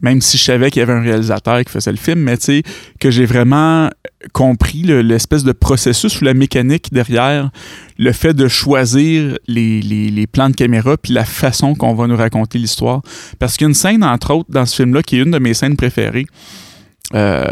même 0.02 0.22
si 0.22 0.38
je 0.38 0.44
savais 0.44 0.72
qu'il 0.72 0.80
y 0.80 0.84
avait 0.84 0.94
un 0.94 1.02
réalisateur 1.02 1.64
qui 1.64 1.72
faisait 1.72 1.92
le 1.92 1.98
film, 1.98 2.20
mais 2.20 2.38
que 3.00 3.12
j'ai 3.12 3.26
vraiment 3.26 3.90
compris 4.32 4.84
l'espèce 4.84 5.44
de 5.44 5.52
processus 5.52 6.22
ou 6.22 6.26
la 6.26 6.34
mécanique 6.34 6.94
derrière 6.94 7.52
le 7.98 8.12
fait 8.12 8.34
de 8.34 8.48
choisir 8.48 9.38
les, 9.48 10.28
plans 10.32 10.50
de 10.50 10.56
caméra 10.56 10.98
puis 10.98 11.14
la 11.14 11.26
façon 11.26 11.76
qu'on 11.76 11.94
va 11.94 12.08
nous 12.08 12.16
raconter 12.16 12.58
l'histoire. 12.58 13.02
Parce 13.40 13.58
qu'il 13.58 13.66
y 13.66 13.68
a 13.68 13.70
une 13.70 13.76
scène, 13.76 14.04
entre 14.04 14.34
autres, 14.34 14.50
dans 14.52 14.66
ce 14.66 14.76
film-là, 14.76 15.04
qui 15.04 15.18
est 15.18 15.24
une 15.24 15.32
de 15.32 15.40
mes 15.40 15.54
scènes 15.54 15.76
préférées. 15.76 16.26
Euh, 17.14 17.46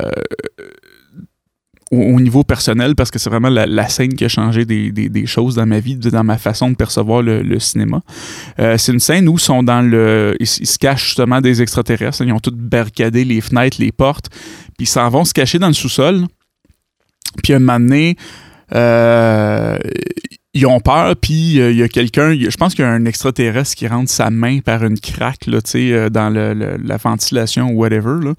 au, 1.91 2.19
niveau 2.19 2.43
personnel 2.43 2.95
parce 2.95 3.11
que 3.11 3.19
c'est 3.19 3.29
vraiment 3.29 3.49
la, 3.49 3.89
scène 3.89 4.13
qui 4.13 4.23
a 4.23 4.29
changé 4.29 4.65
des, 4.65 5.25
choses 5.25 5.55
dans 5.55 5.65
ma 5.65 5.79
vie, 5.79 5.97
dans 5.97 6.23
ma 6.23 6.37
façon 6.37 6.69
de 6.69 6.75
percevoir 6.75 7.21
le, 7.21 7.59
cinéma. 7.59 8.01
Euh, 8.59 8.77
c'est 8.77 8.93
une 8.93 8.99
scène 8.99 9.27
où 9.27 9.37
sont 9.37 9.61
dans 9.61 9.81
le. 9.81 10.35
Ils, 10.39 10.47
se 10.47 10.77
cachent 10.77 11.07
justement 11.07 11.41
des 11.41 11.61
extraterrestres. 11.61 12.23
Ils 12.23 12.31
ont 12.31 12.39
tout 12.39 12.53
barricadé 12.55 13.25
les 13.25 13.41
fenêtres, 13.41 13.77
les 13.79 13.91
portes, 13.91 14.29
puis 14.77 14.85
ils 14.85 14.87
s'en 14.87 15.09
vont 15.09 15.25
se 15.25 15.33
cacher 15.33 15.59
dans 15.59 15.67
le 15.67 15.73
sous-sol. 15.73 16.25
Puis 17.43 17.53
un 17.53 17.59
moment 17.59 17.79
donné, 17.79 18.17
euh, 18.73 19.77
ils 20.53 20.65
ont 20.65 20.79
peur, 20.79 21.15
puis 21.15 21.59
euh, 21.59 21.71
il 21.71 21.77
y 21.77 21.83
a 21.83 21.87
quelqu'un, 21.87 22.33
je 22.33 22.57
pense 22.57 22.75
qu'il 22.75 22.83
y 22.83 22.87
a 22.87 22.91
un 22.91 23.05
extraterrestre 23.05 23.75
qui 23.75 23.87
rentre 23.87 24.09
sa 24.09 24.29
main 24.29 24.59
par 24.59 24.83
une 24.83 24.99
craque 24.99 25.47
là, 25.47 25.59
dans 26.09 26.29
la 26.29 26.97
ventilation 26.97 27.71
ou 27.71 27.79
whatever. 27.79 28.33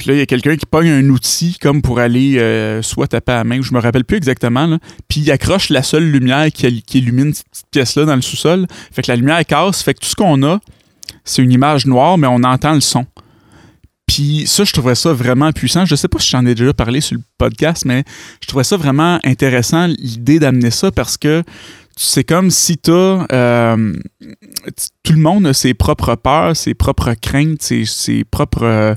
Puis 0.00 0.08
là, 0.08 0.14
il 0.14 0.18
y 0.18 0.22
a 0.22 0.26
quelqu'un 0.26 0.56
qui 0.56 0.64
pogne 0.64 0.88
un 0.88 1.06
outil 1.10 1.58
comme 1.60 1.82
pour 1.82 1.98
aller 1.98 2.38
euh, 2.38 2.80
soit 2.80 3.06
taper 3.06 3.32
à 3.32 3.36
la 3.36 3.44
main, 3.44 3.60
je 3.60 3.74
me 3.74 3.78
rappelle 3.78 4.06
plus 4.06 4.16
exactement. 4.16 4.78
Puis 5.08 5.20
il 5.20 5.30
accroche 5.30 5.68
la 5.68 5.82
seule 5.82 6.10
lumière 6.10 6.50
qui, 6.50 6.82
illumine 6.94 7.34
cette 7.34 7.48
petite 7.50 7.66
pièce-là 7.70 8.06
dans 8.06 8.16
le 8.16 8.22
sous-sol. 8.22 8.66
Fait 8.92 9.02
que 9.02 9.10
la 9.10 9.16
lumière 9.16 9.44
casse. 9.44 9.82
Fait 9.82 9.92
que 9.92 10.00
tout 10.00 10.08
ce 10.08 10.16
qu'on 10.16 10.42
a, 10.42 10.58
c'est 11.22 11.42
une 11.42 11.52
image 11.52 11.84
noire, 11.84 12.16
mais 12.16 12.26
on 12.26 12.42
entend 12.44 12.72
le 12.72 12.80
son. 12.80 13.04
Puis 14.10 14.42
ça, 14.48 14.64
je 14.64 14.72
trouvais 14.72 14.96
ça 14.96 15.12
vraiment 15.12 15.52
puissant. 15.52 15.84
Je 15.84 15.94
sais 15.94 16.08
pas 16.08 16.18
si 16.18 16.30
j'en 16.30 16.44
ai 16.44 16.56
déjà 16.56 16.72
parlé 16.72 17.00
sur 17.00 17.14
le 17.16 17.22
podcast, 17.38 17.84
mais 17.84 18.02
je 18.42 18.48
trouvais 18.48 18.64
ça 18.64 18.76
vraiment 18.76 19.20
intéressant, 19.22 19.86
l'idée 19.86 20.40
d'amener 20.40 20.72
ça, 20.72 20.90
parce 20.90 21.16
que 21.16 21.44
c'est 21.96 22.24
comme 22.24 22.50
si 22.50 22.76
tu 22.76 22.90
euh, 22.90 23.94
tout 25.04 25.12
le 25.12 25.20
monde 25.20 25.46
a 25.46 25.54
ses 25.54 25.74
propres 25.74 26.16
peurs, 26.16 26.56
ses 26.56 26.74
propres 26.74 27.14
craintes, 27.14 27.62
ses, 27.62 28.24
propres 28.24 28.96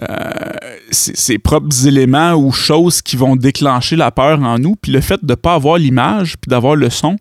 euh, 0.00 1.38
propres 1.42 1.88
éléments 1.88 2.34
ou 2.34 2.52
choses 2.52 3.02
qui 3.02 3.16
vont 3.16 3.34
déclencher 3.34 3.96
la 3.96 4.12
peur 4.12 4.40
en 4.40 4.60
nous. 4.60 4.76
Puis 4.76 4.92
le 4.92 5.00
fait 5.00 5.18
de 5.20 5.32
ne 5.32 5.34
pas 5.34 5.54
avoir 5.54 5.78
l'image 5.78 6.36
puis 6.40 6.48
d'avoir 6.48 6.76
le 6.76 6.90
son, 6.90 7.16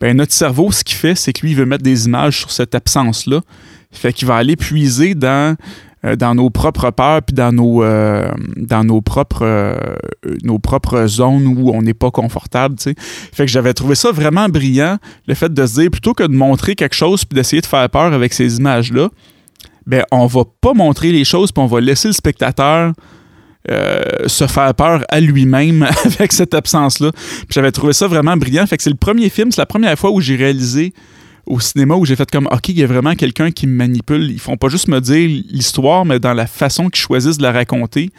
ben 0.00 0.16
notre 0.16 0.32
cerveau, 0.32 0.72
ce 0.72 0.84
qu'il 0.84 0.96
fait, 0.96 1.16
c'est 1.16 1.34
que 1.34 1.42
lui, 1.42 1.50
il 1.50 1.56
veut 1.56 1.66
mettre 1.66 1.84
des 1.84 2.06
images 2.06 2.38
sur 2.38 2.50
cette 2.50 2.74
absence-là. 2.74 3.42
Fait 3.90 4.12
qu'il 4.12 4.28
va 4.28 4.36
aller 4.36 4.54
puiser 4.56 5.14
dans, 5.14 5.56
dans 6.04 6.34
nos 6.34 6.50
propres 6.50 6.90
peurs 6.90 7.22
puis 7.22 7.34
dans 7.34 7.52
nos, 7.52 7.82
euh, 7.82 8.30
dans 8.56 8.84
nos 8.84 9.00
propres, 9.00 9.76
nos 10.44 10.58
propres 10.58 11.06
zones 11.06 11.46
où 11.46 11.70
on 11.70 11.82
n'est 11.82 11.94
pas 11.94 12.10
confortable. 12.10 12.76
Fait 12.78 12.94
que 13.44 13.50
j'avais 13.50 13.74
trouvé 13.74 13.94
ça 13.94 14.12
vraiment 14.12 14.48
brillant, 14.48 14.98
le 15.26 15.34
fait 15.34 15.52
de 15.52 15.66
se 15.66 15.80
dire, 15.80 15.90
plutôt 15.90 16.14
que 16.14 16.24
de 16.24 16.34
montrer 16.34 16.74
quelque 16.74 16.94
chose 16.94 17.24
puis 17.24 17.34
d'essayer 17.34 17.60
de 17.60 17.66
faire 17.66 17.88
peur 17.90 18.12
avec 18.12 18.32
ces 18.32 18.58
images-là, 18.58 19.08
ben, 19.86 20.04
on 20.12 20.26
va 20.26 20.42
pas 20.60 20.74
montrer 20.74 21.12
les 21.12 21.24
choses, 21.24 21.50
puis 21.50 21.62
on 21.62 21.66
va 21.66 21.80
laisser 21.80 22.08
le 22.08 22.14
spectateur 22.14 22.92
euh, 23.70 24.28
se 24.28 24.46
faire 24.46 24.72
peur 24.74 25.04
à 25.08 25.20
lui-même 25.20 25.82
avec 26.04 26.32
cette 26.32 26.54
absence-là. 26.54 27.10
J'avais 27.50 27.72
trouvé 27.72 27.92
ça 27.92 28.06
vraiment 28.06 28.36
brillant. 28.36 28.66
Fait 28.66 28.76
que 28.76 28.82
c'est 28.82 28.90
le 28.90 28.96
premier 28.96 29.28
film, 29.28 29.50
c'est 29.50 29.60
la 29.60 29.66
première 29.66 29.98
fois 29.98 30.10
où 30.10 30.20
j'ai 30.20 30.36
réalisé 30.36 30.94
au 31.48 31.60
cinéma 31.60 31.96
où 31.96 32.04
j'ai 32.04 32.16
fait 32.16 32.30
comme 32.30 32.46
OK, 32.50 32.68
il 32.68 32.78
y 32.78 32.82
a 32.82 32.86
vraiment 32.86 33.14
quelqu'un 33.14 33.50
qui 33.50 33.66
me 33.66 33.72
manipule. 33.72 34.30
Ils 34.30 34.38
font 34.38 34.56
pas 34.56 34.68
juste 34.68 34.88
me 34.88 35.00
dire 35.00 35.42
l'histoire, 35.50 36.04
mais 36.04 36.20
dans 36.20 36.34
la 36.34 36.46
façon 36.46 36.88
qu'ils 36.88 37.00
choisissent 37.00 37.38
de 37.38 37.42
la 37.42 37.52
raconter. 37.52 38.10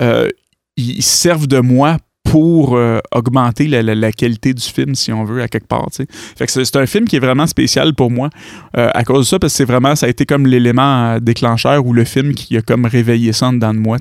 Euh, 0.00 0.28
ils 0.76 1.02
servent 1.02 1.48
de 1.48 1.58
moi 1.58 1.96
pour 2.28 2.76
euh, 2.76 2.98
augmenter 3.14 3.68
la, 3.68 4.12
qualité 4.12 4.52
du 4.52 4.62
film, 4.62 4.94
si 4.94 5.12
on 5.12 5.24
veut, 5.24 5.40
à 5.42 5.48
quelque 5.48 5.66
part. 5.66 5.88
Fait 5.92 6.46
que 6.46 6.64
c'est 6.64 6.76
un 6.76 6.86
film 6.86 7.06
qui 7.06 7.16
est 7.16 7.20
vraiment 7.20 7.46
spécial 7.46 7.94
pour 7.94 8.10
moi 8.10 8.28
euh, 8.76 8.90
à 8.92 9.02
cause 9.04 9.20
de 9.20 9.30
ça, 9.30 9.38
parce 9.38 9.54
que 9.54 9.56
c'est 9.56 9.64
vraiment, 9.64 9.96
ça 9.96 10.06
a 10.06 10.08
été 10.10 10.26
comme 10.26 10.46
l'élément 10.46 11.14
euh, 11.14 11.20
déclencheur 11.20 11.84
ou 11.86 11.94
le 11.94 12.04
film 12.04 12.34
qui 12.34 12.56
a 12.58 12.62
comme 12.62 12.84
réveillé 12.84 13.32
ça 13.32 13.50
dedans 13.50 13.72
de 13.72 13.78
moi. 13.78 13.96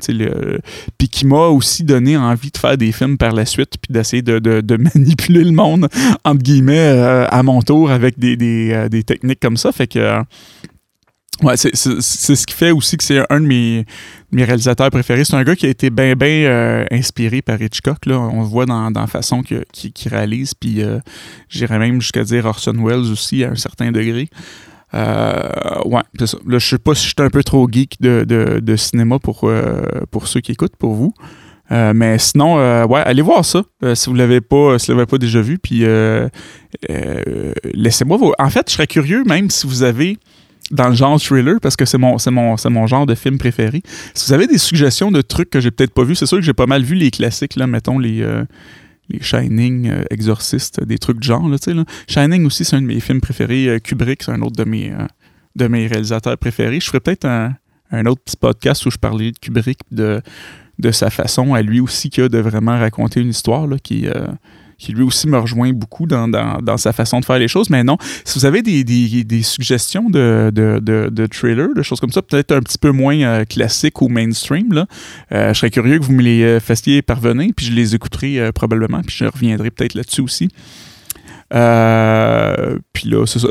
Puis 0.97 1.07
qui 1.07 1.25
m'a 1.25 1.47
aussi 1.47 1.83
donné 1.83 2.17
envie 2.17 2.51
de 2.51 2.57
faire 2.57 2.77
des 2.77 2.91
films 2.91 3.17
par 3.17 3.31
la 3.31 3.45
suite, 3.45 3.75
puis 3.81 3.93
d'essayer 3.93 4.21
de, 4.21 4.77
manipuler 4.93 5.43
le 5.43 5.51
monde, 5.51 5.87
entre 6.25 6.43
guillemets, 6.43 7.25
à 7.29 7.43
mon 7.43 7.61
tour 7.61 7.89
avec 7.91 8.19
des, 8.19 8.35
des, 8.35 9.03
techniques 9.03 9.39
comme 9.39 9.57
ça. 9.57 9.71
Fait 9.71 9.87
que 9.87 10.21
Ouais, 11.43 11.55
c'est 11.55 11.75
ce 11.75 12.45
qui 12.45 12.53
fait 12.55 12.71
aussi 12.71 12.97
que 12.97 13.03
c'est 13.03 13.21
un 13.29 13.39
de 13.39 13.45
mes, 13.45 13.85
mes 14.31 14.43
réalisateurs 14.43 14.89
préférés. 14.89 15.23
C'est 15.23 15.35
un 15.35 15.43
gars 15.43 15.55
qui 15.55 15.67
a 15.67 15.69
été 15.69 15.91
bien, 15.91 16.15
bien 16.15 16.45
euh, 16.45 16.85
inspiré 16.91 17.43
par 17.43 17.61
Hitchcock. 17.61 18.07
Là. 18.07 18.19
On 18.19 18.41
le 18.41 18.47
voit 18.47 18.65
dans, 18.65 18.89
dans 18.89 19.01
la 19.01 19.07
façon 19.07 19.43
qu'il 19.43 19.63
réalise. 20.07 20.55
Puis 20.55 20.81
euh, 20.81 20.99
j'irais 21.47 21.77
même 21.77 22.01
jusqu'à 22.01 22.23
dire 22.23 22.45
Orson 22.45 22.73
Welles 22.73 23.11
aussi 23.11 23.43
à 23.43 23.51
un 23.51 23.55
certain 23.55 23.91
degré. 23.91 24.29
Euh, 24.95 25.49
ouais, 25.85 26.01
c'est 26.17 26.27
ça. 26.27 26.37
Là, 26.47 26.57
je 26.57 26.67
sais 26.67 26.79
pas 26.79 26.95
si 26.95 27.03
je 27.03 27.07
suis 27.09 27.15
un 27.19 27.29
peu 27.29 27.43
trop 27.43 27.67
geek 27.71 28.01
de, 28.01 28.25
de, 28.27 28.59
de 28.59 28.75
cinéma 28.75 29.19
pour, 29.19 29.41
euh, 29.43 29.83
pour 30.09 30.27
ceux 30.27 30.39
qui 30.39 30.53
écoutent, 30.53 30.75
pour 30.77 30.93
vous. 30.95 31.13
mais 31.69 32.17
sinon, 32.17 32.55
ouais, 32.85 33.01
allez 33.01 33.21
voir 33.21 33.45
ça 33.45 33.63
si 33.93 34.09
vous 34.09 34.15
l'avez 34.15 34.41
pas, 34.41 34.79
si 34.79 34.89
vous 34.89 34.97
l'avez 34.97 35.05
pas 35.05 35.19
déjà 35.19 35.41
vu. 35.41 35.59
Puis 35.59 35.85
laissez-moi 37.73 38.17
vous. 38.17 38.33
En 38.39 38.49
fait, 38.49 38.69
je 38.69 38.73
serais 38.73 38.87
curieux 38.87 39.23
même 39.23 39.51
si 39.51 39.67
vous 39.67 39.83
avez 39.83 40.17
dans 40.71 40.89
le 40.89 40.95
genre 40.95 41.19
thriller 41.19 41.59
parce 41.61 41.75
que 41.75 41.85
c'est 41.85 41.97
mon, 41.97 42.17
mon, 42.31 42.55
mon 42.69 42.87
genre 42.87 43.05
de 43.05 43.15
film 43.15 43.37
préféré. 43.37 43.81
Si 44.13 44.27
vous 44.27 44.33
avez 44.33 44.47
des 44.47 44.57
suggestions 44.57 45.11
de 45.11 45.21
trucs 45.21 45.49
que 45.49 45.59
j'ai 45.59 45.71
peut-être 45.71 45.93
pas 45.93 46.03
vu, 46.03 46.15
c'est 46.15 46.25
sûr 46.25 46.37
que 46.37 46.43
j'ai 46.43 46.53
pas 46.53 46.65
mal 46.65 46.83
vu 46.83 46.95
les 46.95 47.11
classiques, 47.11 47.55
là, 47.55 47.67
mettons 47.67 47.99
les, 47.99 48.21
euh, 48.21 48.43
les 49.09 49.21
Shining, 49.21 49.89
euh, 49.89 50.03
Exorcist, 50.09 50.83
des 50.83 50.97
trucs 50.97 51.19
de 51.19 51.23
genre. 51.23 51.47
Là, 51.47 51.57
là. 51.67 51.85
Shining 52.07 52.45
aussi, 52.45 52.65
c'est 52.65 52.75
un 52.75 52.81
de 52.81 52.87
mes 52.87 52.99
films 52.99 53.21
préférés. 53.21 53.67
Euh, 53.67 53.79
Kubrick, 53.79 54.23
c'est 54.23 54.31
un 54.31 54.41
autre 54.41 54.55
de 54.55 54.69
mes, 54.69 54.93
de 55.55 55.67
mes 55.67 55.87
réalisateurs 55.87 56.37
préférés. 56.37 56.79
Je 56.79 56.87
ferais 56.87 56.99
peut-être 56.99 57.25
un, 57.25 57.55
un, 57.91 58.05
autre 58.05 58.21
petit 58.23 58.37
podcast 58.37 58.85
où 58.85 58.91
je 58.91 58.97
parlais 58.97 59.31
de 59.31 59.37
Kubrick, 59.39 59.79
de, 59.91 60.21
de 60.79 60.91
sa 60.91 61.09
façon 61.09 61.53
à 61.53 61.61
lui 61.61 61.79
aussi 61.79 62.09
qu'il 62.09 62.23
a 62.23 62.29
de 62.29 62.37
vraiment 62.37 62.77
raconter 62.77 63.21
une 63.21 63.29
histoire 63.29 63.67
là, 63.67 63.77
qui, 63.79 64.07
euh, 64.07 64.27
qui 64.77 64.91
lui 64.91 65.03
aussi 65.03 65.27
me 65.27 65.37
rejoint 65.37 65.73
beaucoup 65.73 66.05
dans, 66.05 66.27
dans, 66.27 66.77
sa 66.77 66.93
façon 66.93 67.19
de 67.19 67.25
faire 67.25 67.39
les 67.39 67.47
choses. 67.47 67.69
Mais 67.69 67.83
non, 67.83 67.97
si 68.25 68.37
vous 68.39 68.45
avez 68.45 68.61
des, 68.61 68.83
des, 68.83 69.41
suggestions 69.43 70.09
de, 70.09 70.51
de, 70.53 70.79
de, 70.79 71.09
de 71.11 71.25
trailers, 71.25 71.73
de 71.75 71.81
choses 71.81 71.99
comme 71.99 72.11
ça, 72.11 72.21
peut-être 72.21 72.51
un 72.51 72.61
petit 72.61 72.77
peu 72.77 72.91
moins 72.91 73.19
euh, 73.21 73.45
classiques 73.45 74.01
ou 74.01 74.07
mainstream, 74.07 74.73
là, 74.73 74.85
euh, 75.31 75.53
je 75.53 75.59
serais 75.59 75.71
curieux 75.71 75.99
que 75.99 76.03
vous 76.03 76.13
me 76.13 76.21
les 76.21 76.59
fassiez 76.59 77.01
parvenir, 77.01 77.51
puis 77.55 77.65
je 77.65 77.71
les 77.71 77.95
écouterai 77.95 78.51
probablement, 78.53 79.01
puis 79.01 79.15
je 79.17 79.25
reviendrai 79.25 79.71
peut-être 79.71 79.95
là-dessus 79.95 80.21
aussi. 80.21 80.49
puis 81.49 83.09
là, 83.09 83.25
c'est 83.25 83.39
ça. 83.39 83.47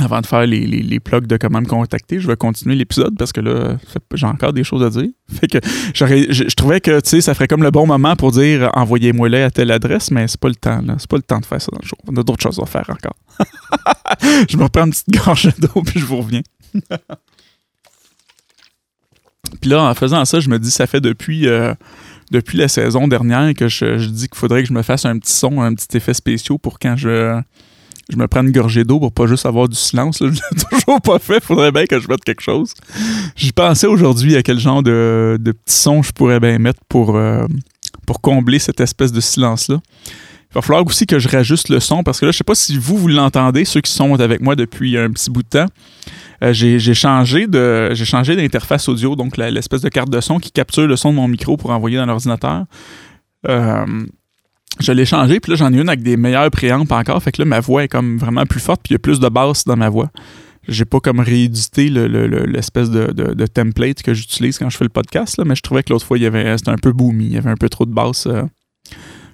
Avant 0.00 0.20
de 0.20 0.26
faire 0.26 0.46
les, 0.46 0.66
les, 0.66 1.00
plugs 1.00 1.26
de 1.26 1.36
comment 1.36 1.60
me 1.60 1.66
contacter, 1.66 2.20
je 2.20 2.26
vais 2.26 2.36
continuer 2.36 2.74
l'épisode 2.74 3.16
parce 3.16 3.32
que 3.32 3.40
là, 3.40 3.76
j'ai 4.14 4.26
encore 4.26 4.52
des 4.52 4.64
choses 4.64 4.82
à 4.82 4.90
dire. 4.90 5.08
Fait 5.40 5.46
que 5.46 5.58
je, 5.94 6.54
trouvais 6.54 6.80
que 6.80 7.00
ça 7.04 7.34
ferait 7.34 7.48
comme 7.48 7.62
le 7.62 7.70
bon 7.70 7.86
moment 7.86 8.16
pour 8.16 8.32
dire 8.32 8.70
envoyez-moi-les 8.74 9.42
à 9.42 9.50
telle 9.50 9.70
adresse, 9.70 10.10
mais 10.10 10.26
c'est 10.28 10.40
pas 10.40 10.48
le 10.48 10.54
temps. 10.54 10.82
C'est 10.98 11.08
pas 11.08 11.16
le 11.16 11.22
temps 11.22 11.38
de 11.38 11.46
faire 11.46 11.60
ça 11.60 11.68
dans 11.72 11.80
le 11.82 11.86
jour. 11.86 11.98
On 12.08 12.16
a 12.16 12.22
d'autres 12.22 12.42
choses 12.42 12.60
à 12.60 12.66
faire 12.66 12.88
encore. 12.88 13.16
je 14.48 14.56
me 14.56 14.64
reprends 14.64 14.86
une 14.86 14.90
petite 14.90 15.10
gorge 15.10 15.48
d'eau 15.58 15.82
puis 15.82 16.00
je 16.00 16.04
vous 16.04 16.18
reviens. 16.18 16.42
puis 19.60 19.70
là, 19.70 19.82
en 19.84 19.94
faisant 19.94 20.24
ça, 20.24 20.40
je 20.40 20.48
me 20.48 20.58
dis 20.58 20.70
ça 20.70 20.86
fait 20.86 21.00
depuis. 21.00 21.46
Euh, 21.48 21.74
depuis 22.30 22.58
la 22.58 22.68
saison 22.68 23.08
dernière 23.08 23.52
que 23.54 23.66
je, 23.66 23.98
je 23.98 24.08
dis 24.08 24.28
qu'il 24.28 24.38
faudrait 24.38 24.62
que 24.62 24.68
je 24.68 24.72
me 24.72 24.82
fasse 24.82 25.04
un 25.04 25.18
petit 25.18 25.32
son, 25.32 25.60
un 25.60 25.74
petit 25.74 25.96
effet 25.96 26.14
spécial 26.14 26.60
pour 26.60 26.78
quand 26.78 26.94
je, 26.96 27.40
je 28.08 28.16
me 28.16 28.26
prends 28.26 28.42
une 28.42 28.50
gorgée 28.50 28.84
d'eau 28.84 28.98
pour 28.98 29.12
pas 29.12 29.26
juste 29.26 29.46
avoir 29.46 29.68
du 29.68 29.76
silence. 29.76 30.18
Je 30.20 30.26
l'ai 30.26 30.40
toujours 30.70 31.00
pas 31.00 31.18
fait. 31.18 31.42
Faudrait 31.42 31.72
bien 31.72 31.86
que 31.86 31.98
je 31.98 32.08
mette 32.08 32.24
quelque 32.24 32.42
chose. 32.42 32.74
J'y 33.36 33.52
pensais 33.52 33.86
aujourd'hui 33.86 34.36
à 34.36 34.42
quel 34.42 34.58
genre 34.58 34.82
de, 34.82 35.38
de 35.40 35.52
petits 35.52 35.76
sons 35.76 36.02
je 36.02 36.12
pourrais 36.12 36.40
bien 36.40 36.58
mettre 36.58 36.80
pour, 36.88 37.16
euh, 37.16 37.46
pour 38.06 38.20
combler 38.20 38.58
cette 38.58 38.80
espèce 38.80 39.12
de 39.12 39.20
silence-là. 39.20 39.78
Il 40.50 40.54
va 40.54 40.62
falloir 40.62 40.84
aussi 40.84 41.06
que 41.06 41.20
je 41.20 41.28
rajuste 41.28 41.68
le 41.68 41.78
son 41.78 42.02
parce 42.02 42.18
que 42.18 42.26
là, 42.26 42.32
je 42.32 42.38
sais 42.38 42.44
pas 42.44 42.56
si 42.56 42.76
vous, 42.76 42.96
vous 42.96 43.06
l'entendez, 43.06 43.64
ceux 43.64 43.80
qui 43.80 43.92
sont 43.92 44.18
avec 44.18 44.40
moi 44.40 44.56
depuis 44.56 44.98
un 44.98 45.10
petit 45.10 45.30
bout 45.30 45.44
de 45.44 45.48
temps. 45.48 45.66
Euh, 46.42 46.52
j'ai 46.52 46.94
changé 46.94 47.46
de 47.46 47.90
j'ai 47.92 48.04
changé 48.04 48.34
d'interface 48.34 48.88
audio, 48.88 49.14
donc 49.14 49.36
l'espèce 49.36 49.82
de 49.82 49.88
carte 49.88 50.10
de 50.10 50.20
son 50.20 50.38
qui 50.38 50.50
capture 50.50 50.86
le 50.86 50.96
son 50.96 51.10
de 51.10 51.16
mon 51.16 51.28
micro 51.28 51.56
pour 51.56 51.70
envoyer 51.70 51.98
dans 51.98 52.06
l'ordinateur. 52.06 52.64
Euh, 53.46 53.86
je 54.78 54.92
l'ai 54.92 55.04
changé, 55.04 55.40
puis 55.40 55.52
là, 55.52 55.56
j'en 55.56 55.72
ai 55.72 55.80
une 55.80 55.88
avec 55.88 56.02
des 56.02 56.16
meilleurs 56.16 56.50
préamps 56.50 56.86
encore. 56.88 57.22
Fait 57.22 57.32
que 57.32 57.42
là, 57.42 57.46
ma 57.46 57.60
voix 57.60 57.84
est 57.84 57.88
comme 57.88 58.18
vraiment 58.18 58.46
plus 58.46 58.60
forte, 58.60 58.80
puis 58.82 58.92
il 58.92 58.94
y 58.94 58.96
a 58.96 58.98
plus 58.98 59.20
de 59.20 59.28
basse 59.28 59.64
dans 59.64 59.76
ma 59.76 59.88
voix. 59.88 60.10
J'ai 60.68 60.84
pas 60.84 61.00
comme 61.00 61.20
réédité 61.20 61.88
l'espèce 61.88 62.90
de, 62.90 63.12
de, 63.12 63.46
template 63.46 64.02
que 64.02 64.14
j'utilise 64.14 64.58
quand 64.58 64.70
je 64.70 64.76
fais 64.76 64.84
le 64.84 64.90
podcast, 64.90 65.38
là, 65.38 65.44
mais 65.44 65.54
je 65.54 65.62
trouvais 65.62 65.82
que 65.82 65.92
l'autre 65.92 66.06
fois, 66.06 66.18
il 66.18 66.22
y 66.22 66.26
avait 66.26 66.56
c'était 66.56 66.70
un 66.70 66.76
peu 66.76 66.92
boomy, 66.92 67.26
il 67.26 67.32
y 67.32 67.38
avait 67.38 67.50
un 67.50 67.56
peu 67.56 67.68
trop 67.68 67.86
de 67.86 67.92
basse. 67.92 68.26
Euh. 68.26 68.42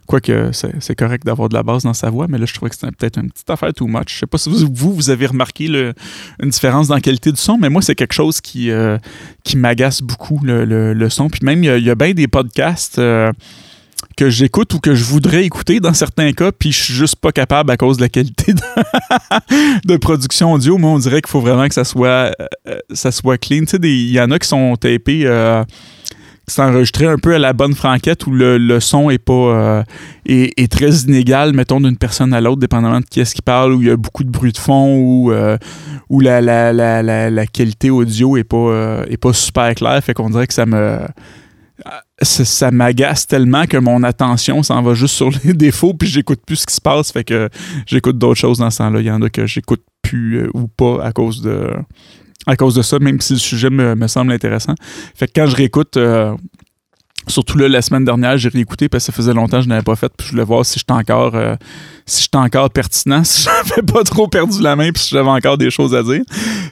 Quoique 0.06 0.50
c'est 0.52 0.94
correct 0.94 1.26
d'avoir 1.26 1.48
de 1.48 1.54
la 1.54 1.64
basse 1.64 1.82
dans 1.82 1.92
sa 1.92 2.10
voix, 2.10 2.26
mais 2.28 2.38
là, 2.38 2.46
je 2.46 2.54
trouvais 2.54 2.70
que 2.70 2.76
c'était 2.76 2.92
peut-être 2.92 3.18
une 3.18 3.28
petite 3.28 3.50
affaire 3.50 3.74
too 3.74 3.88
much. 3.88 4.14
Je 4.14 4.18
sais 4.20 4.26
pas 4.26 4.38
si 4.38 4.48
vous, 4.48 4.94
vous, 4.94 5.10
avez 5.10 5.26
remarqué 5.26 5.66
une 5.66 6.50
différence 6.50 6.86
dans 6.86 6.94
la 6.94 7.00
qualité 7.00 7.32
du 7.32 7.40
son, 7.40 7.58
mais 7.58 7.68
moi, 7.68 7.82
c'est 7.82 7.96
quelque 7.96 8.14
chose 8.14 8.40
qui, 8.40 8.70
euh, 8.70 8.98
qui 9.42 9.56
m'agace 9.56 10.02
beaucoup, 10.02 10.38
le, 10.44 11.08
son. 11.08 11.28
Puis 11.28 11.40
même, 11.42 11.64
il 11.64 11.84
y 11.84 11.90
a, 11.90 11.94
bien 11.96 12.12
des 12.12 12.28
podcasts. 12.28 13.00
Euh, 13.00 13.32
que 14.16 14.30
j'écoute 14.30 14.72
ou 14.74 14.80
que 14.80 14.94
je 14.94 15.04
voudrais 15.04 15.44
écouter 15.44 15.80
dans 15.80 15.94
certains 15.94 16.32
cas, 16.32 16.50
puis 16.52 16.72
je 16.72 16.82
suis 16.84 16.94
juste 16.94 17.16
pas 17.16 17.32
capable 17.32 17.70
à 17.70 17.76
cause 17.76 17.96
de 17.98 18.02
la 18.02 18.08
qualité 18.08 18.54
de, 19.84 19.96
production 19.98 20.52
audio. 20.52 20.78
Moi, 20.78 20.90
on 20.90 20.98
dirait 20.98 21.20
qu'il 21.20 21.30
faut 21.30 21.40
vraiment 21.40 21.68
que 21.68 21.74
ça 21.74 21.84
soit, 21.84 22.32
euh, 22.68 22.78
ça 22.92 23.12
soit 23.12 23.38
clean. 23.38 23.64
Il 23.82 24.10
y 24.10 24.20
en 24.20 24.30
a 24.30 24.38
qui 24.38 24.48
sont 24.48 24.76
tapés, 24.76 25.22
euh, 25.24 25.62
qui 26.48 26.54
sont 26.54 26.62
enregistrés 26.62 27.06
un 27.06 27.18
peu 27.18 27.34
à 27.34 27.38
la 27.38 27.52
bonne 27.52 27.74
franquette 27.74 28.26
où 28.26 28.30
le, 28.30 28.80
son 28.80 29.10
est 29.10 29.18
pas 29.18 29.32
euh, 29.32 29.82
est, 30.24 30.72
très 30.72 30.90
inégal, 31.00 31.52
mettons, 31.52 31.80
d'une 31.80 31.96
personne 31.96 32.32
à 32.32 32.40
l'autre, 32.40 32.60
dépendamment 32.60 33.00
de 33.00 33.06
qui 33.06 33.20
est-ce 33.20 33.34
qui 33.34 33.42
parle, 33.42 33.74
où 33.74 33.82
il 33.82 33.88
y 33.88 33.90
a 33.90 33.96
beaucoup 33.96 34.24
de 34.24 34.30
bruit 34.30 34.52
de 34.52 34.58
fond, 34.58 34.96
ou 34.96 35.32
où 36.08 36.20
la, 36.20 36.40
la, 36.40 36.72
la, 36.72 37.02
la, 37.02 37.46
qualité 37.46 37.90
audio 37.90 38.36
est 38.36 38.44
pas, 38.44 39.02
est 39.08 39.16
pas 39.16 39.32
super 39.32 39.74
claire. 39.74 40.02
Fait 40.02 40.14
qu'on 40.14 40.30
dirait 40.30 40.46
que 40.46 40.54
ça 40.54 40.64
me 40.66 41.00
ça, 42.22 42.70
m'agace 42.70 43.26
tellement 43.26 43.66
que 43.66 43.76
mon 43.76 44.02
attention 44.02 44.62
s'en 44.62 44.82
va 44.82 44.94
juste 44.94 45.14
sur 45.14 45.30
les 45.44 45.52
défauts, 45.52 45.94
puis 45.94 46.08
j'écoute 46.08 46.40
plus 46.46 46.56
ce 46.56 46.66
qui 46.66 46.74
se 46.74 46.80
passe. 46.80 47.12
Fait 47.12 47.24
que 47.24 47.48
j'écoute 47.86 48.18
d'autres 48.18 48.40
choses 48.40 48.58
dans 48.58 48.70
ce 48.70 48.78
temps-là. 48.78 49.00
Il 49.00 49.06
y 49.06 49.10
en 49.10 49.22
a 49.22 49.28
que 49.28 49.46
j'écoute 49.46 49.82
plus 50.02 50.40
euh, 50.40 50.50
ou 50.54 50.68
pas 50.68 51.04
à 51.04 51.12
cause 51.12 51.42
de 51.42 51.70
à 52.46 52.54
cause 52.54 52.76
de 52.76 52.82
ça, 52.82 53.00
même 53.00 53.20
si 53.20 53.32
le 53.32 53.38
sujet 53.40 53.70
me, 53.70 54.06
semble 54.06 54.30
intéressant. 54.30 54.74
Fait 55.16 55.26
que 55.26 55.32
quand 55.34 55.46
je 55.46 55.56
réécoute, 55.56 55.96
euh, 55.96 56.36
Surtout 57.28 57.58
là, 57.58 57.68
la 57.68 57.82
semaine 57.82 58.04
dernière, 58.04 58.38
j'ai 58.38 58.48
réécouté 58.48 58.88
parce 58.88 59.04
que 59.04 59.12
ça 59.12 59.16
faisait 59.16 59.34
longtemps 59.34 59.58
que 59.58 59.64
je 59.64 59.68
n'avais 59.68 59.82
pas 59.82 59.96
fait. 59.96 60.12
Puis 60.16 60.26
je 60.28 60.32
voulais 60.32 60.44
voir 60.44 60.64
si 60.64 60.78
j'étais 60.78 60.92
encore, 60.92 61.34
euh, 61.34 61.56
si 62.06 62.22
j'étais 62.22 62.36
encore 62.36 62.70
pertinent, 62.70 63.24
si 63.24 63.42
j'avais 63.42 63.82
pas 63.82 64.04
trop 64.04 64.28
perdu 64.28 64.62
la 64.62 64.76
main, 64.76 64.92
puis 64.92 65.02
si 65.02 65.10
j'avais 65.10 65.28
encore 65.28 65.58
des 65.58 65.70
choses 65.70 65.94
à 65.94 66.02
dire. 66.02 66.22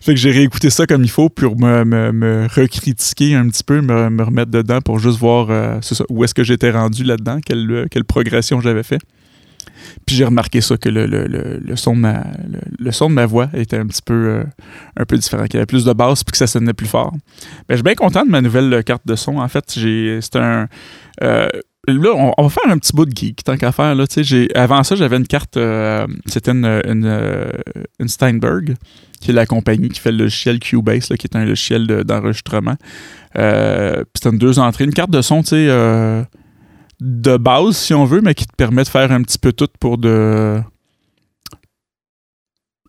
Fait 0.00 0.14
que 0.14 0.20
j'ai 0.20 0.30
réécouté 0.30 0.70
ça 0.70 0.86
comme 0.86 1.02
il 1.02 1.10
faut 1.10 1.28
pour 1.28 1.58
me, 1.58 1.84
me, 1.84 2.12
me 2.12 2.46
recritiquer 2.54 3.34
un 3.34 3.48
petit 3.48 3.64
peu, 3.64 3.80
me, 3.80 4.10
me, 4.10 4.22
remettre 4.22 4.50
dedans 4.50 4.80
pour 4.80 4.98
juste 4.98 5.18
voir 5.18 5.48
euh, 5.50 5.80
où 6.08 6.24
est-ce 6.24 6.34
que 6.34 6.44
j'étais 6.44 6.70
rendu 6.70 7.02
là-dedans, 7.04 7.40
quelle, 7.44 7.86
quelle 7.90 8.04
progression 8.04 8.60
j'avais 8.60 8.82
fait. 8.84 9.00
Puis 10.06 10.16
j'ai 10.16 10.24
remarqué 10.24 10.60
ça, 10.60 10.76
que 10.76 10.88
le, 10.88 11.06
le, 11.06 11.26
le, 11.26 11.76
son 11.76 11.94
de 11.94 12.00
ma, 12.00 12.24
le, 12.78 12.92
son 12.92 13.08
de 13.08 13.14
ma 13.14 13.26
voix 13.26 13.48
était 13.54 13.78
un 13.78 13.86
petit 13.86 14.02
peu, 14.02 14.14
euh, 14.14 14.44
un 14.96 15.04
peu 15.04 15.16
différent, 15.16 15.44
qu'il 15.44 15.54
y 15.54 15.56
avait 15.58 15.66
plus 15.66 15.84
de 15.84 15.92
basse 15.92 16.24
puis 16.24 16.32
que 16.32 16.38
ça 16.38 16.46
sonnait 16.46 16.72
plus 16.72 16.86
fort. 16.86 17.12
Ben, 17.12 17.70
je 17.70 17.76
suis 17.76 17.82
bien 17.82 17.94
content 17.94 18.24
de 18.24 18.30
ma 18.30 18.40
nouvelle 18.40 18.82
carte 18.84 19.06
de 19.06 19.16
son. 19.16 19.38
En 19.38 19.48
fait, 19.48 19.64
c'est 19.68 20.36
un. 20.36 20.68
Euh, 21.22 21.48
là, 21.86 22.32
on, 22.36 22.42
va 22.42 22.48
faire 22.48 22.70
un 22.70 22.78
petit 22.78 22.92
bout 22.92 23.06
de 23.06 23.16
geek, 23.16 23.44
tant 23.44 23.56
qu'à 23.56 23.72
faire. 23.72 23.94
Là, 23.94 24.04
avant 24.54 24.82
ça, 24.82 24.96
j'avais 24.96 25.16
une 25.16 25.26
carte, 25.26 25.56
euh, 25.56 26.06
c'était 26.26 26.52
une, 26.52 26.82
une, 26.86 28.08
Steinberg, 28.08 28.74
qui 29.20 29.30
est 29.30 29.34
la 29.34 29.46
compagnie 29.46 29.88
qui 29.88 30.00
fait 30.00 30.12
le 30.12 30.24
logiciel 30.24 30.58
Cubase, 30.58 31.10
là, 31.10 31.16
qui 31.16 31.26
est 31.26 31.36
un 31.36 31.44
logiciel 31.44 31.86
d'enregistrement. 31.86 32.76
Euh, 33.36 34.04
c'était 34.14 34.30
une 34.30 34.38
deux 34.38 34.58
entrées. 34.58 34.84
Une 34.84 34.94
carte 34.94 35.10
de 35.10 35.22
son, 35.22 35.42
tu 35.42 35.50
sais 35.50 36.26
de 37.00 37.36
base, 37.36 37.76
si 37.76 37.94
on 37.94 38.04
veut, 38.04 38.20
mais 38.20 38.34
qui 38.34 38.46
te 38.46 38.54
permet 38.56 38.82
de 38.82 38.88
faire 38.88 39.12
un 39.12 39.22
petit 39.22 39.38
peu 39.38 39.52
tout 39.52 39.68
pour 39.80 39.98
de. 39.98 40.60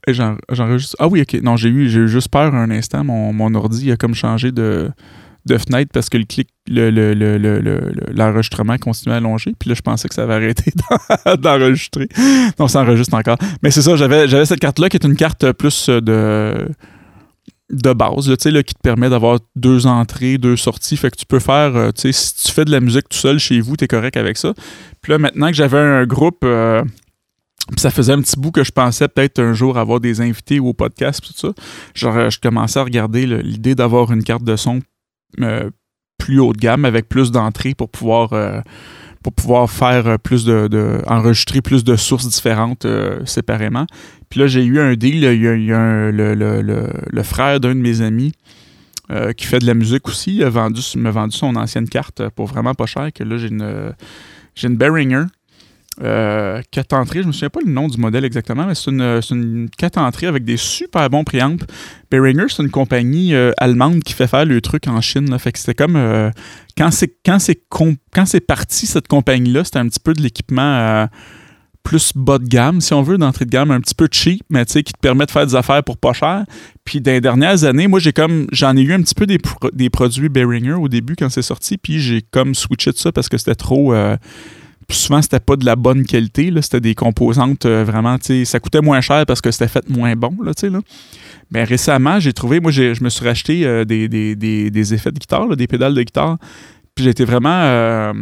J'enregistre. 0.08 0.96
Ah 1.00 1.08
oui, 1.08 1.22
ok. 1.22 1.41
Non, 1.41 1.56
j'ai 1.56 1.70
eu, 1.70 1.86
eu 1.86 2.08
juste 2.08 2.30
peur 2.30 2.54
un 2.54 2.70
instant. 2.70 3.04
Mon, 3.04 3.34
mon 3.34 3.54
ordi 3.56 3.91
a 3.91 3.98
comme 3.98 4.13
changé 4.13 4.52
de, 4.52 4.91
de 5.46 5.58
fenêtre 5.58 5.91
parce 5.94 6.10
que 6.10 6.18
le 6.18 6.26
clic, 6.26 6.50
l'enregistrement 6.68 8.74
le, 8.74 8.80
continuait 8.80 9.15
à 9.15 9.18
allonger. 9.18 9.54
Puis 9.58 9.70
là, 9.70 9.76
je 9.76 9.82
pensais 9.82 10.08
que 10.08 10.15
ça 10.15 10.24
avait 10.24 10.36
arrêté 10.36 10.72
d'enregistrer. 11.39 12.08
non, 12.60 12.68
ça 12.68 12.82
enregistre 12.82 13.15
encore. 13.15 13.38
Mais 13.63 13.72
c'est 13.72 13.82
ça, 13.82 13.96
j'avais 13.96 14.46
cette 14.46 14.60
carte-là 14.60 14.89
qui 14.89 14.98
est 14.98 15.06
une 15.06 15.15
carte 15.15 15.52
plus 15.54 15.89
de 15.89 16.68
de 17.69 17.93
base, 17.93 18.36
qui 18.36 18.73
te 18.75 18.82
permet 18.82 19.10
d'avoir 19.10 19.39
deux 19.56 19.88
entrées, 19.88 20.38
deux 20.38 20.56
sorties. 20.56 20.97
Fait 20.97 21.10
que 21.10 21.17
tu 21.17 21.25
peux 21.25 21.39
faire, 21.39 21.75
euh, 21.75 21.91
si 21.95 22.36
tu 22.36 22.51
fais 22.51 22.65
de 22.65 22.71
la 22.71 22.80
musique 22.80 23.10
tout 23.10 23.17
seul 23.17 23.39
chez 23.39 23.60
vous, 23.60 23.75
tu 23.75 23.86
es 23.86 23.88
correct 23.88 24.17
avec 24.17 24.38
ça. 24.38 24.54
Puis 25.01 25.12
là, 25.12 25.17
maintenant 25.17 25.47
que 25.47 25.54
j'avais 25.54 25.80
un 25.80 26.06
groupe, 26.06 26.43
euh, 26.43 26.84
ça 27.78 27.89
faisait 27.89 28.13
un 28.13 28.21
petit 28.21 28.39
bout 28.39 28.51
que 28.51 28.63
je 28.63 28.71
pensais 28.71 29.08
peut-être 29.08 29.39
un 29.39 29.54
jour 29.54 29.78
avoir 29.78 29.99
des 29.99 30.21
invités 30.21 30.60
ou 30.60 30.69
au 30.69 30.73
podcast, 30.73 31.23
tout 31.25 31.34
ça. 31.36 31.54
Genre, 31.95 32.15
euh, 32.15 32.30
je 32.30 32.39
commençais 32.39 32.80
à 32.80 32.84
regarder 32.84 33.25
l'idée 33.25 33.73
d'avoir 33.73 34.12
une 34.12 34.23
carte 34.23 34.43
de 34.43 34.56
son 34.56 34.82
plus 36.17 36.39
haut 36.39 36.54
de 36.54 36.58
gamme 36.58 36.86
avec 36.86 37.10
plus 37.10 37.32
d'entrées 37.32 37.75
pour 37.75 37.89
pouvoir 37.89 38.32
pour 39.26 39.34
pouvoir 39.34 39.72
faire 39.72 40.20
plus 40.20 40.46
de, 40.46 41.02
enregistrer 41.08 41.60
plus 41.60 41.84
de 41.84 41.96
sources 41.96 42.30
différentes 42.30 42.86
séparément. 43.26 43.88
Puis 44.30 44.40
là, 44.40 44.46
j'ai 44.46 44.64
eu 44.64 44.80
un 44.80 44.94
deal. 44.94 45.24
Il 45.24 45.66
y 45.66 45.74
a, 45.74 46.12
le, 46.12 47.24
frère 47.24 47.60
d'un 47.60 47.74
de 47.74 47.80
mes 47.80 48.02
amis 48.02 48.34
euh, 49.10 49.34
qui 49.34 49.48
fait 49.48 49.58
de 49.58 49.66
la 49.66 49.74
musique 49.74 50.08
aussi. 50.08 50.36
Il 50.36 50.44
a 50.44 50.50
vendu, 50.50 50.80
m'a 50.98 51.10
vendu 51.10 51.36
son 51.36 51.56
ancienne 51.56 51.90
carte 51.90 52.22
pour 52.36 52.46
vraiment 52.46 52.76
pas 52.76 52.86
cher. 52.86 53.10
Que 53.12 53.24
là, 53.24 53.38
j'ai 53.38 53.48
une, 53.48 53.96
j'ai 54.54 54.68
une 54.68 54.78
Behringer. 54.78 55.26
Euh, 56.01 56.62
4 56.71 56.93
entrées, 56.93 57.21
je 57.21 57.27
me 57.27 57.31
souviens 57.31 57.49
pas 57.49 57.62
le 57.65 57.71
nom 57.71 57.88
du 57.88 57.97
modèle 57.97 58.25
exactement, 58.25 58.65
mais 58.65 58.75
c'est 58.75 58.91
une, 58.91 59.21
c'est 59.21 59.34
une 59.34 59.69
4 59.77 59.97
entrées 59.97 60.27
avec 60.27 60.43
des 60.43 60.58
super 60.58 61.10
bons 61.10 61.23
préampes. 61.23 61.63
Behringer, 62.12 62.47
c'est 62.49 62.63
une 62.63 62.69
compagnie 62.71 63.34
euh, 63.34 63.51
allemande 63.58 64.03
qui 64.03 64.13
fait 64.13 64.27
faire 64.27 64.45
le 64.45 64.60
truc 64.62 64.88
en 64.88 64.99
Chine. 65.01 65.38
Fait 65.39 65.51
que 65.51 65.60
c'était 65.60 65.73
comme 65.73 65.95
euh, 65.95 66.31
quand 66.77 66.91
c'est 66.91 68.41
parti 68.41 68.88
cette 68.88 69.08
compagnie-là, 69.08 69.63
c'était 69.63 69.79
un 69.79 69.88
petit 69.88 70.01
peu 70.01 70.13
de 70.13 70.21
l'équipement 70.21 71.08
plus 71.84 72.13
bas 72.15 72.39
de 72.39 72.47
gamme, 72.47 72.81
si 72.81 72.93
on 72.93 73.03
veut, 73.03 73.17
d'entrée 73.17 73.45
de 73.45 73.51
gamme, 73.51 73.69
un 73.69 73.79
petit 73.79 73.93
peu 73.93 74.10
cheap, 74.12 74.41
mais 74.49 74.65
tu 74.65 74.73
sais, 74.73 74.84
qui 74.84 74.91
te 74.91 74.99
permet 74.99 75.27
de 75.27 75.31
faire 75.31 75.45
des 75.45 75.55
affaires 75.55 75.84
pour 75.84 75.97
pas 75.97 76.13
cher. 76.13 76.43
Puis 76.84 76.99
dans 76.99 77.12
les 77.12 77.21
dernières 77.21 77.63
années, 77.63 77.88
moi, 77.88 77.99
j'ai 77.99 78.12
comme, 78.12 78.47
j'en 78.51 78.75
ai 78.75 78.81
eu 78.81 78.91
un 78.91 79.01
petit 79.01 79.13
peu 79.13 79.27
des, 79.27 79.38
des 79.71 79.89
produits 79.91 80.27
Behringer 80.27 80.73
au 80.73 80.89
début 80.89 81.15
quand 81.15 81.29
c'est 81.29 81.43
sorti, 81.43 81.77
puis 81.77 81.99
j'ai 81.99 82.23
comme 82.23 82.55
switché 82.55 82.91
de 82.91 82.97
ça 82.97 83.12
parce 83.12 83.29
que 83.29 83.38
c'était 83.38 83.55
trop. 83.55 83.93
Souvent, 84.89 85.21
c'était 85.21 85.39
pas 85.39 85.56
de 85.56 85.65
la 85.65 85.76
bonne 85.76 86.06
qualité, 86.06 86.52
c'était 86.62 86.80
des 86.80 86.95
composantes 86.95 87.65
euh, 87.65 87.84
vraiment, 87.84 88.17
ça 88.19 88.60
coûtait 88.60 88.82
moins 88.82 89.02
cher 89.02 89.26
parce 89.26 89.41
que 89.41 89.52
c'était 89.52 89.67
fait 89.67 89.88
moins 89.89 90.15
bon, 90.15 90.36
là, 90.43 90.52
là. 90.63 90.80
Mais 91.52 91.63
récemment, 91.63 92.19
j'ai 92.19 92.34
trouvé, 92.34 92.60
moi, 92.60 92.71
je 92.71 93.04
me 93.04 93.10
suis 93.10 93.26
racheté 93.26 93.65
euh, 93.65 93.86
des, 93.86 94.08
des, 94.08 94.93
effets 94.93 95.12
de 95.12 95.19
guitare, 95.19 95.56
des 95.56 95.67
pédales 95.67 95.93
de 95.93 96.02
guitare 96.02 96.38
Puis 96.95 97.08
été 97.08 97.24
vraiment 97.26 97.50
euh, 97.50 98.13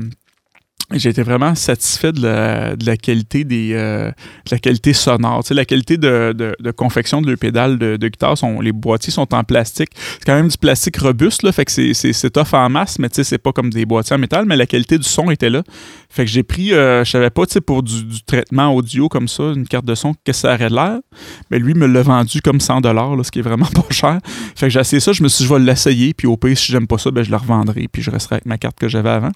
j'ai 0.99 1.10
été 1.10 1.23
vraiment 1.23 1.56
satisfait 1.56 2.12
de 2.12 2.21
la, 2.21 2.97
qualité 2.97 3.43
des 3.43 3.71
euh, 3.73 4.10
de 4.10 4.51
la 4.51 4.60
qualité 4.60 4.93
sonore. 4.93 5.43
La 5.51 5.65
qualité 5.65 5.97
de, 5.97 6.34
de, 6.34 6.71
confection 6.71 7.21
de 7.21 7.29
le 7.29 7.38
pédale 7.38 7.77
de, 7.77 8.08
guitare, 8.08 8.38
sont, 8.38 8.60
les 8.62 8.71
boîtiers 8.71 9.12
sont 9.12 9.34
en 9.34 9.43
plastique. 9.43 9.89
C'est 9.95 10.25
quand 10.25 10.36
même 10.36 10.47
du 10.47 10.58
plastique 10.58 10.97
robuste, 10.97 11.43
là, 11.43 11.51
fait 11.51 11.65
que 11.65 11.71
c'est 11.71 12.29
tough 12.32 12.53
en 12.53 12.69
masse, 12.69 12.99
mais 12.99 13.10
tu 13.10 13.15
sais, 13.15 13.23
c'est 13.23 13.38
pas 13.38 13.51
comme 13.51 13.69
des 13.69 13.86
boîtiers 13.86 14.15
en 14.15 14.19
métal, 14.19 14.45
mais 14.45 14.56
la 14.56 14.65
qualité 14.65 14.97
du 14.97 15.08
son 15.08 15.29
était 15.32 15.49
là. 15.49 15.63
Fait 16.10 16.25
que 16.25 16.32
j'ai 16.32 16.43
pris, 16.43 16.73
euh, 16.73 17.03
je 17.03 17.12
savais 17.12 17.29
pas, 17.29 17.43
pour 17.65 17.84
du, 17.84 18.23
traitement 18.25 18.73
audio 18.73 19.10
comme 19.10 19.27
ça, 19.27 19.43
une 19.56 19.67
carte 19.67 19.86
de 19.86 19.95
son, 19.95 20.13
que 20.25 20.34
ça 20.34 20.53
aurait 20.53 20.69
l'air. 20.69 20.99
Mais 21.51 21.60
lui 21.60 21.73
me 21.73 21.86
l'a 21.86 22.01
vendu 22.01 22.41
comme 22.41 22.60
100 22.60 22.82
dollars, 22.82 23.13
ce 23.23 23.32
qui 23.32 23.39
est 23.39 23.43
vraiment 23.43 23.65
pas 23.73 23.86
cher. 23.91 24.19
Fait 24.56 24.67
que 24.67 24.69
j'ai 24.69 24.79
essayé 24.79 24.99
ça, 24.99 25.12
je 25.12 25.23
me 25.23 25.27
suis 25.27 25.43
dit, 25.43 25.49
je 25.49 25.53
vais 25.53 25.60
l'essayer, 25.60 26.13
puis 26.13 26.27
au 26.27 26.38
pire, 26.38 26.58
si 26.58 26.71
j'aime 26.71 26.88
pas 26.88 26.97
ça, 26.97 27.12
ben, 27.12 27.23
je 27.23 27.32
le 27.32 27.38
revendrai, 27.38 27.88
puis 27.91 28.01
je 28.01 28.12
resterai 28.12 28.36
avec 28.36 28.45
ma 28.45 28.58
carte 28.58 28.79
que 28.79 28.88
j'avais 28.88 29.10
avant. 29.10 29.32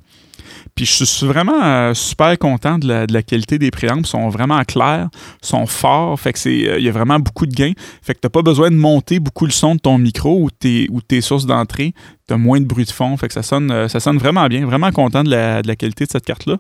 Puis 0.76 0.86
je 0.86 1.04
suis 1.06 1.26
vraiment 1.26 1.47
euh, 1.54 1.94
super 1.94 2.38
content 2.38 2.80
de 2.80 3.06
la, 3.12 3.24
qualité 3.24 3.60
des 3.60 3.72
préampes. 3.72 4.02
Ils 4.02 4.08
sont 4.08 4.30
vraiment 4.30 4.62
clairs, 4.64 5.10
sont 5.42 5.66
forts. 5.66 6.20
Fait 6.20 6.34
que 6.34 6.40
c'est, 6.40 6.68
euh, 6.68 6.80
il 6.80 6.86
y 6.86 6.90
a 6.90 6.92
vraiment 6.92 7.20
beaucoup 7.20 7.46
de 7.46 7.54
gains. 7.54 7.74
Fait 8.02 8.14
que 8.14 8.20
t'as 8.20 8.30
pas 8.30 8.42
besoin 8.42 8.72
de 8.72 8.76
monter 8.76 9.20
beaucoup 9.20 9.46
le 9.46 9.52
son 9.52 9.76
de 9.76 9.80
ton 9.80 9.98
micro 9.98 10.42
ou 10.42 10.50
tes, 10.52 10.88
tes 11.08 11.22
sources 11.22 11.46
d'entrée. 11.46 11.94
T'as 12.28 12.38
moins 12.38 12.60
de 12.60 12.66
bruit 12.66 12.86
de 12.86 12.92
fond. 12.92 13.16
Fait 13.18 13.28
que 13.28 13.34
ça 13.34 13.44
sonne, 13.44 13.72
euh, 13.72 13.88
ça 13.88 14.00
sonne 14.00 14.18
vraiment 14.18 14.48
bien. 14.48 14.66
Vraiment 14.66 14.92
content 14.92 15.24
de 15.24 15.30
la, 15.30 15.76
qualité 15.76 16.06
de 16.06 16.12
cette 16.12 16.26
carte-là. 16.26 16.58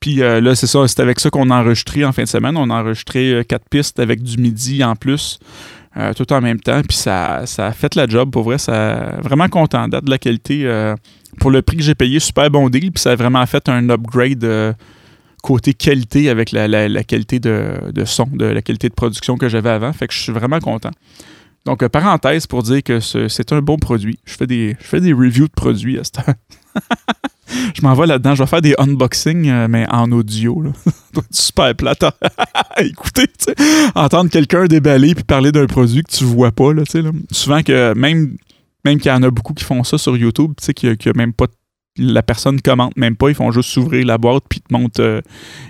Puis 0.00 0.16
là, 0.16 0.54
c'est 0.54 0.66
ça, 0.66 0.86
c'est 0.86 1.00
avec 1.00 1.18
ça 1.18 1.30
qu'on 1.30 1.50
a 1.50 1.60
enregistré 1.60 2.04
en 2.04 2.12
fin 2.12 2.24
de 2.24 2.28
semaine. 2.28 2.56
On 2.56 2.68
a 2.68 2.74
enregistré 2.74 3.42
quatre 3.48 3.66
pistes 3.70 3.98
avec 3.98 4.22
du 4.22 4.36
midi 4.36 4.84
en 4.84 4.96
plus. 4.96 5.38
tout 6.16 6.30
en 6.32 6.42
même 6.42 6.60
temps. 6.60 6.82
Puis 6.86 6.96
ça, 6.96 7.46
ça 7.46 7.68
a 7.68 7.72
fait 7.72 7.94
la 7.94 8.06
job, 8.06 8.30
pour 8.30 8.42
vrai. 8.42 8.58
Ça, 8.58 9.16
vraiment 9.22 9.48
content 9.48 9.88
de 9.88 10.10
la 10.10 10.18
qualité 10.18 10.66
pour 11.38 11.50
le 11.50 11.62
prix 11.62 11.76
que 11.76 11.82
j'ai 11.82 11.94
payé, 11.94 12.20
super 12.20 12.50
bon 12.50 12.68
deal. 12.68 12.92
Puis 12.92 13.02
ça 13.02 13.12
a 13.12 13.16
vraiment 13.16 13.44
fait 13.46 13.68
un 13.68 13.88
upgrade 13.90 14.44
euh, 14.44 14.72
côté 15.42 15.74
qualité 15.74 16.30
avec 16.30 16.52
la, 16.52 17.04
qualité 17.04 17.38
de, 17.38 18.04
son, 18.04 18.26
de 18.26 18.46
la 18.46 18.62
qualité 18.62 18.88
de 18.88 18.94
production 18.94 19.36
que 19.36 19.48
j'avais 19.48 19.70
avant. 19.70 19.92
Fait 19.92 20.08
que 20.08 20.14
je 20.14 20.20
suis 20.20 20.32
vraiment 20.32 20.58
content. 20.58 20.90
Donc, 21.64 21.82
euh, 21.82 21.88
parenthèse 21.88 22.46
pour 22.46 22.62
dire 22.62 22.82
que 22.82 23.00
c'est 23.00 23.52
un 23.52 23.60
bon 23.60 23.76
produit. 23.76 24.18
Je 24.24 24.34
fais 24.34 24.46
des, 24.46 24.76
je 24.80 24.86
fais 24.86 25.00
des 25.00 25.12
reviews 25.12 25.46
de 25.46 25.52
produits 25.52 25.98
à 25.98 26.04
ce 26.04 26.12
temps. 26.12 26.34
je 27.74 27.82
m'en 27.82 27.94
vais 27.94 28.06
là-dedans. 28.06 28.34
Je 28.34 28.42
vais 28.42 28.48
faire 28.48 28.60
des 28.60 28.74
unboxings, 28.78 29.48
euh, 29.48 29.66
mais 29.68 29.86
en 29.90 30.12
audio. 30.12 30.60
Là. 30.60 30.70
super 31.30 31.74
plate. 31.74 32.04
Écoutez, 32.78 33.26
entendre 33.94 34.30
quelqu'un 34.30 34.66
déballer 34.66 35.14
puis 35.14 35.24
parler 35.24 35.52
d'un 35.52 35.66
produit 35.66 36.02
que 36.02 36.10
tu 36.10 36.24
vois 36.24 36.52
pas. 36.52 36.70
Souvent 37.30 37.62
que 37.62 37.94
même 37.94 38.36
même 38.84 38.98
qu'il 38.98 39.10
y 39.10 39.14
en 39.14 39.22
a 39.22 39.30
beaucoup 39.30 39.54
qui 39.54 39.64
font 39.64 39.82
ça 39.84 39.98
sur 39.98 40.16
YouTube, 40.16 40.52
tu 40.56 40.64
sais, 40.64 40.74
qu'il 40.74 40.96
même 41.14 41.32
pas. 41.32 41.46
La 41.96 42.24
personne 42.24 42.60
commente 42.60 42.96
même 42.96 43.14
pas, 43.14 43.28
ils 43.28 43.36
font 43.36 43.52
juste 43.52 43.68
s'ouvrir 43.70 44.04
la 44.04 44.18
boîte 44.18 44.42
puis 44.48 44.60
te 44.60 44.74
montrent 44.74 45.00
euh, 45.00 45.20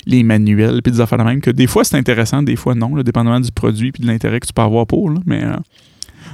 les 0.06 0.22
manuels 0.22 0.80
puis 0.82 0.90
des 0.90 1.00
affaires 1.02 1.18
de 1.18 1.24
même. 1.24 1.42
Que 1.42 1.50
des 1.50 1.66
fois 1.66 1.84
c'est 1.84 1.98
intéressant, 1.98 2.42
des 2.42 2.56
fois 2.56 2.74
non, 2.74 2.94
dépendamment 3.02 3.40
du 3.40 3.52
produit 3.52 3.92
puis 3.92 4.02
de 4.02 4.06
l'intérêt 4.06 4.40
que 4.40 4.46
tu 4.46 4.54
peux 4.54 4.62
avoir 4.62 4.86
pour. 4.86 5.12
mais 5.26 5.44
euh, 5.44 5.56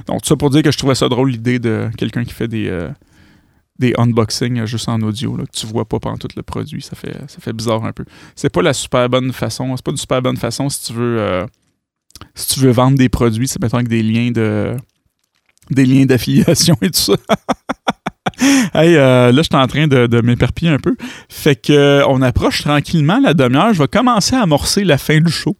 donc 0.07 0.21
tout 0.21 0.29
ça 0.29 0.37
pour 0.37 0.49
dire 0.49 0.63
que 0.63 0.71
je 0.71 0.77
trouvais 0.77 0.95
ça 0.95 1.09
drôle 1.09 1.31
l'idée 1.31 1.59
de 1.59 1.89
quelqu'un 1.97 2.23
qui 2.23 2.33
fait 2.33 2.47
des 2.47 2.69
euh, 2.69 2.89
des 3.79 3.93
unboxings 3.97 4.63
juste 4.63 4.87
en 4.87 5.01
audio, 5.01 5.35
là, 5.35 5.43
que 5.43 5.51
tu 5.51 5.65
vois 5.65 5.83
pas 5.83 5.99
pendant 5.99 6.17
tout 6.17 6.29
le 6.37 6.43
produit. 6.43 6.81
Ça 6.81 6.95
fait, 6.95 7.17
ça 7.27 7.39
fait 7.41 7.51
bizarre 7.51 7.83
un 7.83 7.91
peu. 7.91 8.05
C'est 8.35 8.49
pas 8.49 8.61
la 8.61 8.71
super 8.73 9.09
bonne 9.09 9.33
façon. 9.33 9.75
C'est 9.75 9.83
pas 9.83 9.91
une 9.91 9.97
super 9.97 10.21
bonne 10.21 10.37
façon 10.37 10.69
si 10.69 10.85
tu 10.85 10.93
veux 10.93 11.45
si 12.35 12.53
tu 12.53 12.59
veux 12.61 12.71
vendre 12.71 12.97
des 12.97 13.09
produits, 13.09 13.47
c'est 13.47 13.61
mettons 13.61 13.77
avec 13.77 13.87
des 13.87 14.03
liens 14.03 14.31
de 14.31 14.77
des 15.71 15.85
liens 15.85 16.05
d'affiliation 16.05 16.77
et 16.81 16.89
tout 16.89 16.99
ça. 16.99 17.13
hey, 18.73 18.95
euh, 18.95 19.31
là, 19.31 19.41
je 19.41 19.47
suis 19.51 19.55
en 19.55 19.67
train 19.67 19.87
de, 19.87 20.07
de 20.07 20.21
m'éperpiller 20.21 20.71
un 20.71 20.79
peu. 20.79 20.95
Fait 21.29 21.55
que 21.55 21.73
euh, 21.73 22.07
on 22.07 22.21
approche 22.21 22.61
tranquillement 22.61 23.19
la 23.19 23.33
demi-heure. 23.33 23.73
Je 23.73 23.81
vais 23.81 23.87
commencer 23.87 24.35
à 24.35 24.41
amorcer 24.41 24.83
la 24.83 24.97
fin 24.97 25.19
du 25.19 25.31
show. 25.31 25.55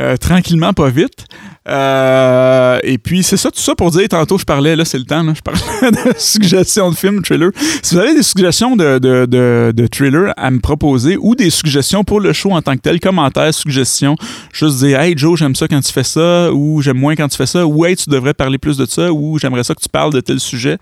Euh, 0.00 0.16
tranquillement, 0.16 0.72
pas 0.72 0.88
vite. 0.88 1.26
Euh, 1.68 2.78
et 2.82 2.96
puis, 2.96 3.22
c'est 3.22 3.36
ça, 3.36 3.50
tout 3.50 3.60
ça 3.60 3.74
pour 3.74 3.90
dire, 3.90 4.08
tantôt, 4.08 4.38
je 4.38 4.44
parlais, 4.44 4.74
là, 4.74 4.84
c'est 4.84 4.98
le 4.98 5.04
temps, 5.04 5.22
je 5.34 5.42
parlais 5.42 5.60
de 5.90 6.18
suggestions 6.18 6.90
de 6.90 6.96
films, 6.96 7.22
thriller. 7.22 7.50
Si 7.82 7.94
vous 7.94 8.00
avez 8.00 8.14
des 8.14 8.22
suggestions 8.22 8.76
de, 8.76 8.98
de, 8.98 9.26
de, 9.26 10.32
à 10.36 10.50
me 10.50 10.58
proposer 10.58 11.18
ou 11.20 11.34
des 11.34 11.50
suggestions 11.50 12.02
pour 12.02 12.20
le 12.20 12.32
show 12.32 12.52
en 12.52 12.62
tant 12.62 12.76
que 12.76 12.80
tel, 12.80 12.98
commentaires, 12.98 13.52
suggestions, 13.52 14.16
juste 14.52 14.78
dire, 14.78 15.00
hey 15.00 15.16
Joe, 15.16 15.38
j'aime 15.38 15.54
ça 15.54 15.68
quand 15.68 15.80
tu 15.80 15.92
fais 15.92 16.02
ça, 16.02 16.50
ou 16.52 16.80
j'aime 16.80 16.96
moins 16.96 17.14
quand 17.14 17.28
tu 17.28 17.36
fais 17.36 17.46
ça, 17.46 17.66
ou 17.66 17.84
hey, 17.84 17.94
tu 17.94 18.08
devrais 18.08 18.34
parler 18.34 18.58
plus 18.58 18.78
de 18.78 18.86
ça, 18.86 19.12
ou 19.12 19.38
j'aimerais 19.38 19.64
ça 19.64 19.74
que 19.74 19.82
tu 19.82 19.88
parles 19.88 20.12
de 20.12 20.20
tel 20.20 20.40
sujet. 20.40 20.78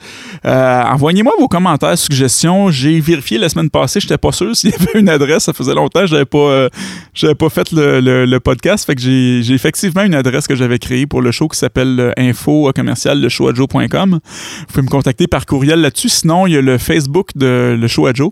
Euh, 0.46 0.82
envoyez-moi 0.84 1.32
vos 1.40 1.48
commentaires, 1.48 1.98
suggestions. 1.98 2.70
J'ai 2.70 3.00
vérifié 3.00 3.38
la 3.38 3.48
semaine 3.48 3.70
passée, 3.70 3.98
j'étais 4.00 4.18
pas 4.18 4.32
sûr 4.32 4.54
s'il 4.54 4.70
y 4.70 4.74
avait 4.74 5.00
une 5.00 5.08
adresse, 5.08 5.44
ça 5.44 5.52
faisait 5.52 5.74
longtemps, 5.74 6.06
j'avais 6.06 6.24
pas, 6.24 6.68
j'avais 7.14 7.34
pas 7.34 7.48
fait 7.50 7.72
le, 7.72 8.00
le, 8.00 8.24
le 8.24 8.40
podcast, 8.40 8.86
fait 8.86 8.94
que 8.94 9.00
j'ai 9.08 9.54
effectivement 9.54 10.02
une 10.02 10.14
adresse 10.14 10.46
que 10.46 10.54
j'avais 10.54 10.78
créée 10.78 11.06
pour 11.06 11.22
le 11.22 11.30
show 11.32 11.48
qui 11.48 11.58
s'appelle 11.58 11.98
euh, 11.98 12.12
info 12.16 12.70
commercial 12.74 13.20
le 13.20 13.28
show 13.28 13.50
Vous 13.52 13.66
pouvez 13.66 14.82
me 14.82 14.88
contacter 14.88 15.26
par 15.26 15.46
courriel 15.46 15.80
là-dessus. 15.80 16.08
Sinon, 16.08 16.46
il 16.46 16.54
y 16.54 16.56
a 16.56 16.60
le 16.60 16.78
Facebook 16.78 17.30
de 17.36 17.76
le 17.78 17.88
show 17.88 18.06
à 18.06 18.12
Joe. 18.12 18.30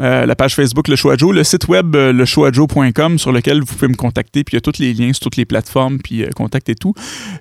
Euh, 0.00 0.26
la 0.26 0.34
page 0.34 0.56
Facebook 0.56 0.88
Le 0.88 0.96
Choix 0.96 1.16
Joe, 1.16 1.32
le 1.32 1.44
site 1.44 1.68
web 1.68 1.94
euh, 1.94 2.26
sur 2.26 2.42
lequel 2.44 3.60
vous 3.60 3.66
pouvez 3.66 3.86
me 3.86 3.94
contacter, 3.94 4.42
puis 4.42 4.54
il 4.54 4.56
y 4.56 4.58
a 4.58 4.60
tous 4.60 4.80
les 4.80 4.92
liens 4.92 5.12
sur 5.12 5.20
toutes 5.20 5.36
les 5.36 5.44
plateformes, 5.44 5.98
puis 5.98 6.24
euh, 6.24 6.30
contact 6.34 6.68
et 6.68 6.74
tout. 6.74 6.94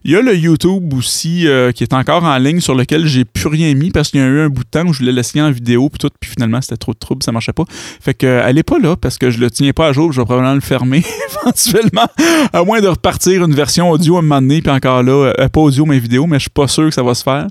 Il 0.04 0.12
y 0.12 0.16
a 0.16 0.22
le 0.22 0.36
YouTube 0.36 0.94
aussi 0.94 1.48
qui 1.74 1.84
est 1.84 1.94
encore 1.94 2.24
en 2.24 2.38
ligne 2.38 2.60
sur 2.60 2.76
lequel 2.76 3.08
j'ai 3.08 3.26
plus 3.26 3.48
rien 3.48 3.74
mis 3.74 3.90
parce 3.90 4.10
qu'il 4.10 4.20
y 4.20 4.24
a 4.24 4.28
eu 4.28 4.40
un 4.42 4.50
bout 4.50 4.64
de 4.64 4.70
temps 4.70 4.86
où 4.86 4.94
je 4.94 5.00
voulais 5.00 5.12
laisser 5.12 5.42
en 5.42 5.50
vidéo, 5.50 5.90
puis 5.90 5.98
tout, 5.98 6.10
puis 6.20 6.30
finalement 6.30 6.62
c'était 6.62 6.78
trop 6.78 6.94
de 6.94 7.00
trouble, 7.00 7.24
ça 7.24 7.32
marchait 7.32 7.54
pas. 7.54 7.66
Fait 7.70 8.14
que 8.14 8.28
allez 8.42 8.64
pas 8.64 8.78
là 8.78 8.96
parce 8.96 9.18
que 9.18 9.32
je 9.32 9.40
le 9.40 9.50
tiens 9.50 9.72
pas 9.72 9.88
à 9.88 9.94
jour, 9.94 10.12
je 10.12 10.22
vais 10.22 10.26
probablement 10.26 10.54
le 10.54 10.62
fermer 10.62 11.04
éventuellement, 11.42 12.08
à 12.52 12.64
moins 12.64 12.82
de 12.82 12.88
repartir 12.88 13.44
une 13.44 13.56
version 13.56 13.90
audio 13.90 14.18
à 14.18 14.20
un 14.20 14.22
moment 14.22 14.42
donné, 14.42 14.62
puis 14.62 14.72
encore 14.72 15.02
là, 15.02 15.34
pas 15.52 15.62
audio 15.62 15.86
mais 15.86 16.00
vidéo, 16.00 16.28
mais 16.28 16.38
je 16.38 16.44
suis 16.44 16.50
pas 16.52 16.68
sûr 16.68 16.86
que 16.86 16.94
ça 16.94 17.04
va 17.04 17.16
se 17.16 17.24
faire. 17.24 17.48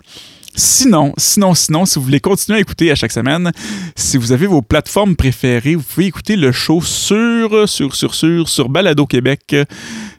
Sinon, 0.55 1.15
sinon, 1.17 1.55
sinon, 1.55 1.87
si 1.87 1.99
vous 1.99 2.05
voulez 2.05 2.21
continuer 2.21 2.59
à 2.59 2.61
écouter 2.61 2.91
à 2.91 2.95
chaque 2.95 3.13
semaine, 3.13 3.53
si 3.97 4.19
vous 4.19 4.33
avez 4.33 4.47
vos 4.47 4.61
plateformes 4.61 5.17
préférées, 5.17 5.77
vous 5.77 5.83
pouvez 5.83 6.07
écouter 6.07 6.37
le 6.37 6.53
show 6.53 6.83
sur, 6.83 7.69
sur, 7.69 7.95
sur, 7.95 8.15
sur, 8.15 8.49
sur 8.49 8.69
Balado 8.69 9.07
Québec, 9.07 9.57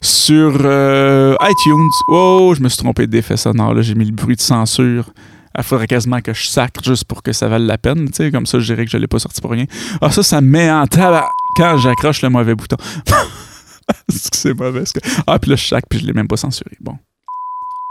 sur 0.01 0.57
euh, 0.61 1.35
iTunes. 1.41 1.89
Oh, 2.07 2.53
je 2.57 2.61
me 2.61 2.69
suis 2.69 2.79
trompé 2.79 3.05
d'effet 3.05 3.37
sonore, 3.37 3.75
là, 3.75 3.81
j'ai 3.83 3.93
mis 3.93 4.05
le 4.05 4.11
bruit 4.11 4.35
de 4.35 4.41
censure. 4.41 5.13
Il 5.55 5.63
faudrait 5.63 5.85
quasiment 5.85 6.19
que 6.19 6.33
je 6.33 6.47
sacre 6.47 6.83
juste 6.83 7.05
pour 7.05 7.21
que 7.21 7.31
ça 7.31 7.47
vaille 7.47 7.67
la 7.67 7.77
peine. 7.77 8.09
Tu 8.09 8.31
comme 8.31 8.47
ça, 8.47 8.57
je 8.57 8.65
dirais 8.65 8.85
que 8.85 8.91
je 8.91 8.97
l'ai 8.97 9.07
pas 9.07 9.19
sorti 9.19 9.39
pour 9.39 9.51
rien. 9.51 9.65
Ah, 10.01 10.09
ça, 10.09 10.23
ça 10.23 10.41
met 10.41 10.71
en 10.71 10.87
tabac 10.87 11.29
quand 11.55 11.77
j'accroche 11.77 12.23
le 12.23 12.29
mauvais 12.29 12.55
bouton. 12.55 12.77
c'est 14.09 14.57
mauvais. 14.57 14.83
Ah, 15.27 15.37
puis 15.37 15.51
là, 15.51 15.55
je 15.55 15.67
sacre, 15.67 15.87
puis 15.87 15.99
je 15.99 16.07
l'ai 16.07 16.13
même 16.13 16.27
pas 16.27 16.37
censuré. 16.37 16.75
Bon. 16.81 16.97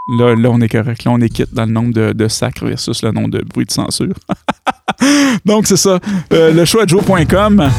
Là, 0.08 0.34
là, 0.34 0.50
on 0.50 0.60
est 0.60 0.68
correct. 0.68 1.04
Là, 1.04 1.12
on 1.12 1.20
est 1.20 1.28
quitte 1.28 1.54
dans 1.54 1.64
le 1.64 1.70
nombre 1.70 1.92
de, 1.94 2.12
de 2.12 2.28
sacres 2.28 2.66
versus 2.66 3.02
le 3.02 3.12
nombre 3.12 3.30
de 3.30 3.42
bruits 3.44 3.66
de 3.66 3.70
censure. 3.70 4.14
Donc, 5.44 5.66
c'est 5.66 5.76
ça. 5.76 5.98
Euh, 6.32 6.52
le 6.52 6.64
choix 6.64 6.86
Joe.com. 6.86 7.70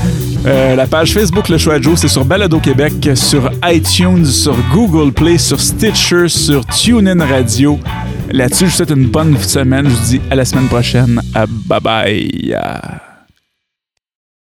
Euh, 0.46 0.76
la 0.76 0.88
page 0.88 1.14
Facebook 1.14 1.48
Le 1.48 1.58
Choix 1.58 1.80
Joe, 1.80 1.98
c'est 1.98 2.10
sur 2.10 2.26
Balado 2.26 2.60
Québec, 2.60 2.94
sur 3.16 3.50
iTunes, 3.66 4.26
sur 4.26 4.56
Google 4.74 5.14
Play, 5.14 5.38
sur 5.38 5.60
Stitcher, 5.60 6.28
sur 6.28 6.66
TuneIn 6.66 7.26
Radio. 7.26 7.80
Là-dessus, 8.32 8.66
je 8.66 8.70
vous 8.72 8.76
souhaite 8.78 8.92
une 8.92 9.08
bonne 9.08 9.38
semaine. 9.38 9.86
Je 9.90 9.96
vous 9.96 10.06
dis 10.06 10.22
à 10.30 10.36
la 10.36 10.46
semaine 10.46 10.68
prochaine. 10.68 11.22
Bye 11.68 11.80
bye. 11.82 12.58